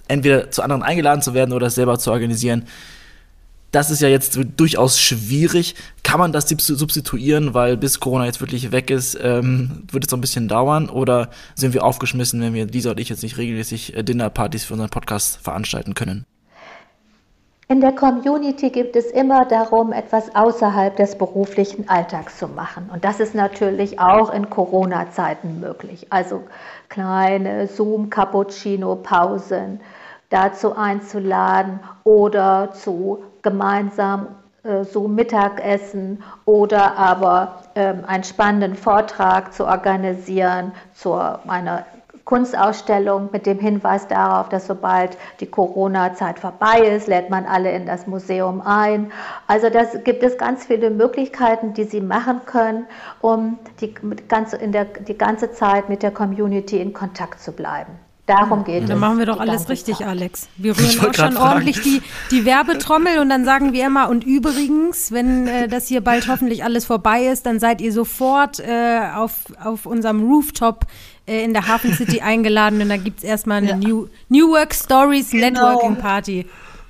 entweder 0.09 0.51
zu 0.51 0.61
anderen 0.61 0.83
eingeladen 0.83 1.21
zu 1.21 1.33
werden 1.33 1.53
oder 1.53 1.67
es 1.67 1.75
selber 1.75 1.97
zu 1.97 2.11
organisieren. 2.11 2.65
Das 3.71 3.91
ist 3.91 4.01
ja 4.01 4.07
jetzt 4.07 4.39
durchaus 4.57 4.99
schwierig. 4.99 5.75
Kann 6.01 6.19
man 6.19 6.31
das 6.31 6.49
substituieren, 6.49 7.53
weil 7.53 7.77
bis 7.77 7.99
Corona 7.99 8.25
jetzt 8.25 8.41
wirklich 8.41 8.71
weg 8.71 8.89
ist, 8.89 9.17
ähm, 9.21 9.83
wird 9.91 10.05
es 10.05 10.11
noch 10.11 10.17
ein 10.17 10.21
bisschen 10.21 10.47
dauern? 10.47 10.89
Oder 10.89 11.29
sind 11.53 11.75
wir 11.75 11.83
aufgeschmissen, 11.83 12.41
wenn 12.41 12.55
wir, 12.55 12.65
Lisa 12.65 12.91
und 12.91 12.99
ich, 12.99 13.09
jetzt 13.09 13.21
nicht 13.21 13.37
regelmäßig 13.37 13.95
äh, 13.95 14.03
Dinnerpartys 14.03 14.65
für 14.65 14.73
unseren 14.73 14.89
Podcast 14.89 15.37
veranstalten 15.37 15.93
können? 15.93 16.25
In 17.71 17.81
der 17.81 17.91
Community 17.91 18.71
gibt 18.71 18.95
es 18.95 19.11
immer 19.11 19.45
darum, 19.45 19.93
etwas 19.93 20.33
außerhalb 20.33 20.95
des 20.95 21.15
beruflichen 21.15 21.87
Alltags 21.87 22.39
zu 22.39 22.47
machen. 22.47 22.89
Und 22.91 23.05
das 23.05 23.19
ist 23.19 23.35
natürlich 23.35 23.99
auch 23.99 24.33
in 24.33 24.49
Corona-Zeiten 24.49 25.59
möglich. 25.59 26.07
Also 26.09 26.41
kleine 26.89 27.67
Zoom-Cappuccino-Pausen, 27.67 29.81
dazu 30.29 30.75
einzuladen 30.75 31.79
oder 32.03 32.71
zu 32.73 33.23
gemeinsam 33.41 34.27
äh, 34.63 34.83
so 34.83 35.07
Mittagessen 35.07 36.23
oder 36.45 36.97
aber 36.97 37.63
ähm, 37.75 38.03
einen 38.05 38.23
spannenden 38.23 38.75
Vortrag 38.75 39.53
zu 39.53 39.65
organisieren 39.65 40.73
zu 40.93 41.13
einer 41.13 41.85
Kunstausstellung 42.29 43.29
mit 43.31 43.47
dem 43.47 43.57
Hinweis 43.57 44.07
darauf, 44.07 44.49
dass 44.49 44.67
sobald 44.67 45.17
die 45.39 45.47
Corona-Zeit 45.47 46.37
vorbei 46.37 46.81
ist, 46.81 47.07
lädt 47.07 47.31
man 47.31 47.45
alle 47.45 47.71
in 47.71 47.87
das 47.87 48.05
Museum 48.05 48.61
ein. 48.61 49.11
Also 49.47 49.71
das 49.71 50.03
gibt 50.03 50.21
es 50.21 50.37
ganz 50.37 50.65
viele 50.65 50.91
Möglichkeiten, 50.91 51.73
die 51.73 51.85
Sie 51.85 52.01
machen 52.01 52.41
können, 52.45 52.85
um 53.21 53.57
die 53.81 53.95
ganze, 54.27 54.59
der, 54.59 54.85
die 54.85 55.17
ganze 55.17 55.51
Zeit 55.53 55.89
mit 55.89 56.03
der 56.03 56.11
Community 56.11 56.79
in 56.79 56.93
Kontakt 56.93 57.39
zu 57.39 57.51
bleiben. 57.51 57.97
Darum 58.29 58.63
geht 58.63 58.83
es. 58.83 58.89
Dann 58.89 58.99
machen 58.99 59.17
wir 59.17 59.25
doch 59.25 59.39
alles 59.39 59.69
richtig, 59.69 59.97
Zeit. 59.97 60.07
Alex. 60.07 60.49
Wir 60.55 60.77
rühren 60.77 60.99
auch 60.99 61.13
schon 61.15 61.35
ordentlich 61.35 61.81
die, 61.81 62.03
die 62.29 62.45
Werbetrommel 62.45 63.17
und 63.17 63.27
dann 63.27 63.43
sagen 63.43 63.73
wir 63.73 63.87
immer, 63.87 64.07
und 64.07 64.23
übrigens, 64.23 65.11
wenn 65.11 65.47
äh, 65.47 65.67
das 65.67 65.87
hier 65.87 66.01
bald 66.01 66.27
hoffentlich 66.31 66.63
alles 66.63 66.85
vorbei 66.85 67.25
ist, 67.25 67.47
dann 67.47 67.59
seid 67.59 67.81
ihr 67.81 67.91
sofort 67.91 68.59
äh, 68.59 68.99
auf, 69.15 69.45
auf 69.63 69.87
unserem 69.87 70.29
Rooftop 70.29 70.85
äh, 71.25 71.43
in 71.43 71.53
der 71.53 71.67
Hafen 71.67 71.91
City 71.93 72.21
eingeladen 72.21 72.79
und 72.79 72.89
dann 72.89 73.03
gibt 73.03 73.17
es 73.17 73.23
erstmal 73.23 73.57
eine 73.57 73.69
ja. 73.69 73.77
New, 73.77 74.07
New 74.27 74.51
Work 74.51 74.75
Stories 74.75 75.31
genau. 75.31 75.49
Networking 75.49 75.95
Party. 75.95 76.45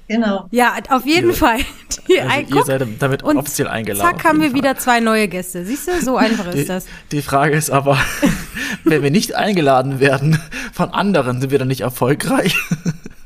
Genau. 0.10 0.48
Ja, 0.50 0.74
auf 0.90 1.06
jeden 1.06 1.30
ja. 1.30 1.36
Fall. 1.36 1.60
Die 2.08 2.20
also 2.20 2.56
ihr 2.56 2.64
seid 2.64 2.88
damit 3.00 3.22
und 3.22 3.38
offiziell 3.38 3.68
eingeladen. 3.68 4.18
Zack, 4.18 4.26
haben 4.26 4.42
wir 4.42 4.50
Fall. 4.50 4.58
wieder 4.58 4.76
zwei 4.76 5.00
neue 5.00 5.28
Gäste. 5.28 5.64
Siehst 5.64 5.88
du, 5.88 6.02
so 6.02 6.18
einfach 6.18 6.48
ist 6.48 6.56
die, 6.56 6.66
das. 6.66 6.86
Die 7.12 7.22
Frage 7.22 7.56
ist 7.56 7.70
aber, 7.70 7.98
wenn 8.84 9.04
wir 9.04 9.12
nicht 9.12 9.36
eingeladen 9.36 10.00
werden 10.00 10.42
von 10.74 10.90
anderen, 10.90 11.40
sind 11.40 11.52
wir 11.52 11.60
dann 11.60 11.68
nicht 11.68 11.82
erfolgreich? 11.82 12.58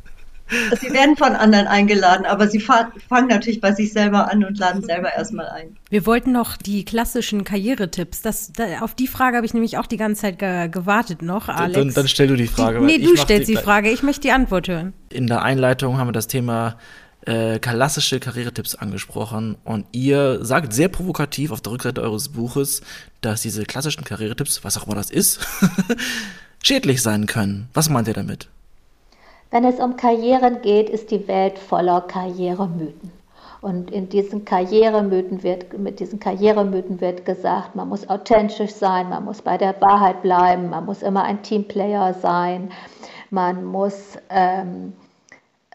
Sie 0.49 0.91
werden 0.93 1.15
von 1.17 1.33
anderen 1.33 1.67
eingeladen, 1.67 2.25
aber 2.25 2.47
sie 2.47 2.59
fangen 2.59 3.27
natürlich 3.27 3.61
bei 3.61 3.71
sich 3.71 3.91
selber 3.93 4.29
an 4.31 4.43
und 4.43 4.57
laden 4.57 4.83
selber 4.83 5.13
erstmal 5.13 5.47
ein. 5.47 5.77
Wir 5.89 6.05
wollten 6.05 6.31
noch 6.31 6.57
die 6.57 6.85
klassischen 6.85 7.43
Karrieretipps. 7.43 8.21
Das, 8.21 8.51
da, 8.51 8.81
auf 8.81 8.93
die 8.93 9.07
Frage 9.07 9.37
habe 9.37 9.45
ich 9.45 9.53
nämlich 9.53 9.77
auch 9.77 9.87
die 9.87 9.97
ganze 9.97 10.21
Zeit 10.21 10.39
ge 10.39 10.67
gewartet 10.67 11.21
noch, 11.21 11.49
Alex. 11.49 11.73
Dann, 11.73 11.93
dann 11.93 12.07
stell 12.07 12.27
du 12.27 12.35
die 12.35 12.47
Frage. 12.47 12.79
Die, 12.79 12.85
nee, 12.85 12.97
du 12.99 13.15
stellst 13.15 13.47
die, 13.47 13.55
die 13.55 13.61
Frage. 13.61 13.89
Ich 13.89 14.03
möchte 14.03 14.21
die 14.21 14.31
Antwort 14.31 14.67
hören. 14.67 14.93
In 15.09 15.27
der 15.27 15.41
Einleitung 15.41 15.97
haben 15.97 16.09
wir 16.09 16.13
das 16.13 16.27
Thema 16.27 16.77
äh, 17.25 17.59
klassische 17.59 18.19
Karrieretipps 18.19 18.75
angesprochen 18.75 19.55
und 19.63 19.85
ihr 19.91 20.43
sagt 20.43 20.73
sehr 20.73 20.89
provokativ 20.89 21.51
auf 21.51 21.61
der 21.61 21.71
Rückseite 21.71 22.01
eures 22.01 22.29
Buches, 22.29 22.81
dass 23.21 23.41
diese 23.41 23.63
klassischen 23.63 24.03
Karrieretipps, 24.03 24.63
was 24.63 24.77
auch 24.77 24.85
immer 24.85 24.95
das 24.95 25.09
ist, 25.09 25.39
schädlich 26.63 27.01
sein 27.01 27.25
können. 27.25 27.69
Was 27.73 27.89
meint 27.89 28.07
ihr 28.07 28.13
damit? 28.13 28.49
Wenn 29.53 29.65
es 29.65 29.79
um 29.79 29.97
Karrieren 29.97 30.63
geht, 30.63 30.89
ist 30.89 31.11
die 31.11 31.27
Welt 31.27 31.59
voller 31.59 32.01
Karrieremythen. 32.01 33.11
Und 33.61 33.91
in 33.91 34.09
diesen 34.09 34.45
Karrieremythen 34.45 35.43
wird, 35.43 35.77
mit 35.77 35.99
diesen 35.99 36.19
Karrieremythen 36.19 36.99
wird 36.99 37.23
gesagt, 37.23 37.75
man 37.75 37.87
muss 37.87 38.09
authentisch 38.09 38.73
sein, 38.73 39.09
man 39.09 39.25
muss 39.25 39.43
bei 39.43 39.59
der 39.59 39.79
Wahrheit 39.79 40.23
bleiben, 40.23 40.71
man 40.71 40.87
muss 40.87 41.03
immer 41.03 41.23
ein 41.25 41.43
Teamplayer 41.43 42.15
sein, 42.15 42.71
man 43.29 43.63
muss 43.63 44.17
ähm, 44.31 44.93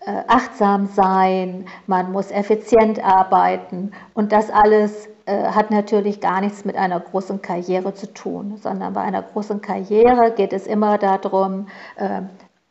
äh, 0.05 0.23
achtsam 0.27 0.89
sein, 0.89 1.67
man 1.87 2.11
muss 2.11 2.33
effizient 2.33 2.99
arbeiten 3.05 3.93
und 4.13 4.33
das 4.33 4.51
alles 4.51 5.09
äh, 5.27 5.45
hat 5.53 5.71
natürlich 5.71 6.21
gar 6.21 6.41
nichts 6.41 6.65
mit 6.65 6.75
einer 6.75 6.99
großen 6.99 7.43
Karriere 7.43 7.95
zu 7.95 8.13
tun, 8.13 8.59
sondern 8.61 8.93
bei 8.95 9.03
einer 9.03 9.23
großen 9.23 9.61
Karriere 9.61 10.33
geht 10.33 10.53
es 10.53 10.67
immer 10.67 10.99
darum, 10.99 11.69
äh, 11.95 12.23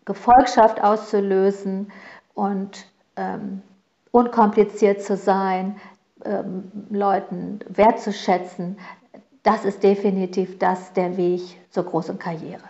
Gefolgschaft 0.07 0.81
auszulösen 0.81 1.91
und 2.33 2.85
ähm, 3.17 3.61
unkompliziert 4.11 5.03
zu 5.03 5.17
sein, 5.17 5.75
ähm, 6.23 6.71
Leuten 6.89 7.59
wertzuschätzen, 7.67 8.77
das 9.43 9.65
ist 9.65 9.83
definitiv 9.83 10.57
das 10.59 10.93
der 10.93 11.17
Weg 11.17 11.41
zur 11.71 11.83
großen 11.83 12.17
Karriere. 12.17 12.63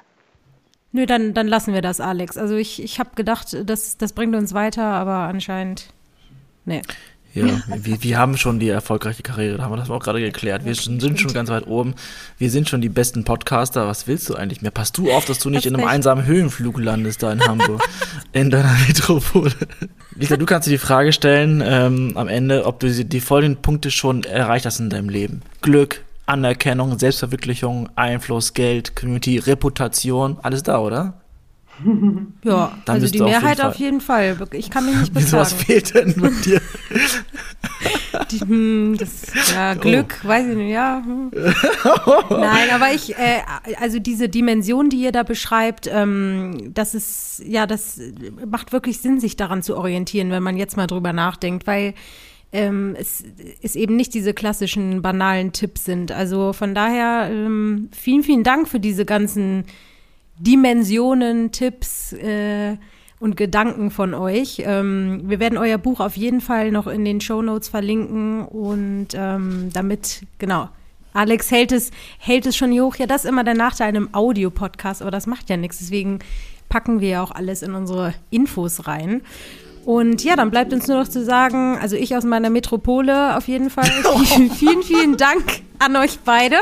Nö, 0.91 1.05
dann, 1.05 1.35
dann 1.35 1.47
lassen 1.47 1.73
wir 1.75 1.81
das, 1.81 1.99
Alex. 1.99 2.37
Also 2.37 2.55
ich, 2.55 2.81
ich 2.81 2.99
habe 2.99 3.11
gedacht, 3.15 3.55
das, 3.65 3.97
das 3.97 4.13
bringt 4.13 4.35
uns 4.35 4.53
weiter, 4.53 4.83
aber 4.83 5.13
anscheinend, 5.13 5.93
nee. 6.65 6.81
Ja, 7.45 7.61
wir, 7.67 8.03
wir 8.03 8.17
haben 8.17 8.37
schon 8.37 8.59
die 8.59 8.69
erfolgreiche 8.69 9.23
Karriere, 9.23 9.57
da 9.57 9.63
haben 9.63 9.71
wir 9.71 9.77
das 9.77 9.89
auch 9.89 9.99
gerade 9.99 10.19
geklärt. 10.19 10.65
Wir 10.65 10.75
sind 10.75 11.19
schon 11.19 11.33
ganz 11.33 11.49
weit 11.49 11.67
oben. 11.67 11.95
Wir 12.37 12.49
sind 12.49 12.69
schon 12.69 12.81
die 12.81 12.89
besten 12.89 13.23
Podcaster. 13.23 13.87
Was 13.87 14.07
willst 14.07 14.29
du 14.29 14.35
eigentlich 14.35 14.61
mehr? 14.61 14.71
Passt 14.71 14.97
du 14.97 15.11
auf, 15.11 15.25
dass 15.25 15.39
du 15.39 15.49
nicht 15.49 15.65
das 15.65 15.71
in 15.71 15.75
einem 15.75 15.85
echt. 15.85 15.95
einsamen 15.95 16.25
Höhenflug 16.25 16.79
landest 16.79 17.23
da 17.23 17.31
in 17.31 17.41
Hamburg, 17.45 17.81
in 18.33 18.49
deiner 18.49 18.75
Metropole? 18.87 19.51
Lisa, 20.15 20.37
du 20.37 20.45
kannst 20.45 20.67
dir 20.67 20.71
die 20.71 20.77
Frage 20.77 21.13
stellen 21.13 21.61
ähm, 21.65 22.13
am 22.15 22.27
Ende, 22.27 22.65
ob 22.65 22.79
du 22.79 22.89
die 22.91 23.19
folgenden 23.19 23.61
Punkte 23.61 23.91
schon 23.91 24.23
erreicht 24.23 24.65
hast 24.65 24.79
in 24.79 24.89
deinem 24.89 25.09
Leben. 25.09 25.41
Glück, 25.61 26.03
Anerkennung, 26.25 26.97
Selbstverwirklichung, 26.97 27.89
Einfluss, 27.95 28.53
Geld, 28.53 28.95
Community, 28.95 29.37
Reputation, 29.37 30.37
alles 30.41 30.63
da, 30.63 30.79
oder? 30.79 31.21
Ja, 32.43 32.77
Dann 32.85 32.95
also 32.95 33.07
die 33.07 33.21
Mehrheit 33.21 33.61
auf 33.61 33.75
jeden, 33.75 34.01
Fall. 34.01 34.37
Ich 34.51 34.69
kann 34.69 34.85
mich 34.85 34.95
nicht 34.95 35.13
beklagen. 35.13 35.37
Was 35.37 35.53
fehlt 35.53 35.93
denn 35.93 36.13
mit 36.17 36.45
dir? 36.45 36.61
Die, 38.31 38.39
hm, 38.39 38.95
das, 38.97 39.27
ja, 39.53 39.73
oh. 39.75 39.79
Glück, 39.79 40.21
oh. 40.23 40.27
weiß 40.27 40.47
ich 40.47 40.55
nicht, 40.55 40.71
ja. 40.71 41.03
Hm. 41.05 41.31
Nein, 42.29 42.69
aber 42.73 42.91
ich, 42.93 43.15
äh, 43.15 43.41
also 43.79 43.99
diese 43.99 44.27
Dimension, 44.27 44.89
die 44.89 45.01
ihr 45.01 45.11
da 45.11 45.23
beschreibt, 45.23 45.87
ähm, 45.91 46.71
das 46.73 46.95
ist, 46.95 47.43
ja, 47.45 47.67
das 47.67 47.99
macht 48.49 48.71
wirklich 48.71 48.99
Sinn, 48.99 49.19
sich 49.19 49.35
daran 49.35 49.61
zu 49.61 49.77
orientieren, 49.77 50.31
wenn 50.31 50.43
man 50.43 50.57
jetzt 50.57 50.77
mal 50.77 50.87
drüber 50.87 51.13
nachdenkt, 51.13 51.67
weil 51.67 51.93
ähm, 52.51 52.95
es, 52.97 53.23
es 53.61 53.75
eben 53.75 53.95
nicht 53.95 54.13
diese 54.13 54.33
klassischen 54.33 55.01
banalen 55.01 55.51
Tipps 55.51 55.85
sind. 55.85 56.11
Also 56.11 56.53
von 56.53 56.73
daher 56.73 57.29
ähm, 57.31 57.89
vielen, 57.91 58.23
vielen 58.23 58.43
Dank 58.43 58.67
für 58.67 58.79
diese 58.79 59.05
ganzen 59.05 59.65
Dimensionen, 60.39 61.51
Tipps 61.51 62.13
äh, 62.13 62.77
und 63.19 63.35
Gedanken 63.35 63.91
von 63.91 64.13
euch. 64.13 64.61
Ähm, 64.65 65.21
wir 65.25 65.39
werden 65.39 65.57
euer 65.57 65.77
Buch 65.77 65.99
auf 65.99 66.17
jeden 66.17 66.41
Fall 66.41 66.71
noch 66.71 66.87
in 66.87 67.03
den 67.05 67.21
Show 67.21 67.41
Notes 67.41 67.69
verlinken 67.69 68.43
und 68.45 69.07
ähm, 69.13 69.69
damit, 69.73 70.25
genau. 70.37 70.69
Alex 71.13 71.49
hält 71.49 71.71
es, 71.71 71.89
hält 72.19 72.45
es 72.45 72.55
schon 72.55 72.71
hoch. 72.79 72.95
Ja, 72.97 73.07
das 73.07 73.23
ist 73.23 73.29
immer 73.29 73.43
der 73.43 73.55
Nachteil 73.55 73.87
einem 73.87 74.09
Audio-Podcast, 74.13 75.01
aber 75.01 75.09
das 75.09 75.25
macht 75.25 75.49
ja 75.49 75.57
nichts. 75.57 75.79
Deswegen 75.79 76.19
packen 76.69 76.99
wir 76.99 77.09
ja 77.09 77.23
auch 77.23 77.31
alles 77.31 77.63
in 77.63 77.73
unsere 77.73 78.13
Infos 78.29 78.87
rein. 78.87 79.21
Und 79.83 80.23
ja, 80.23 80.35
dann 80.35 80.51
bleibt 80.51 80.73
uns 80.73 80.87
nur 80.87 80.97
noch 80.97 81.07
zu 81.07 81.23
sagen, 81.23 81.77
also 81.81 81.95
ich 81.95 82.15
aus 82.15 82.25
meiner 82.25 82.49
Metropole 82.49 83.35
auf 83.37 83.47
jeden 83.47 83.69
Fall. 83.69 83.85
vielen, 84.57 84.83
vielen 84.83 85.17
Dank 85.17 85.61
an 85.79 85.95
euch 85.95 86.19
beide. 86.25 86.57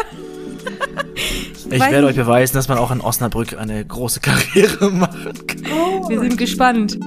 Ich, 1.69 1.79
werde 1.81 2.07
euch 2.07 2.15
beweisen, 2.15 2.55
dass 2.55 2.67
man 2.67 2.77
auch 2.77 2.91
in 2.91 3.01
Osnabrück 3.01 3.57
eine 3.57 3.83
große 3.83 4.19
Karriere 4.19 4.91
machen 4.91 5.33
kann. 5.47 5.63
Oh. 5.71 6.07
Wir 6.09 6.19
sind 6.19 6.37
gespannt. 6.37 6.99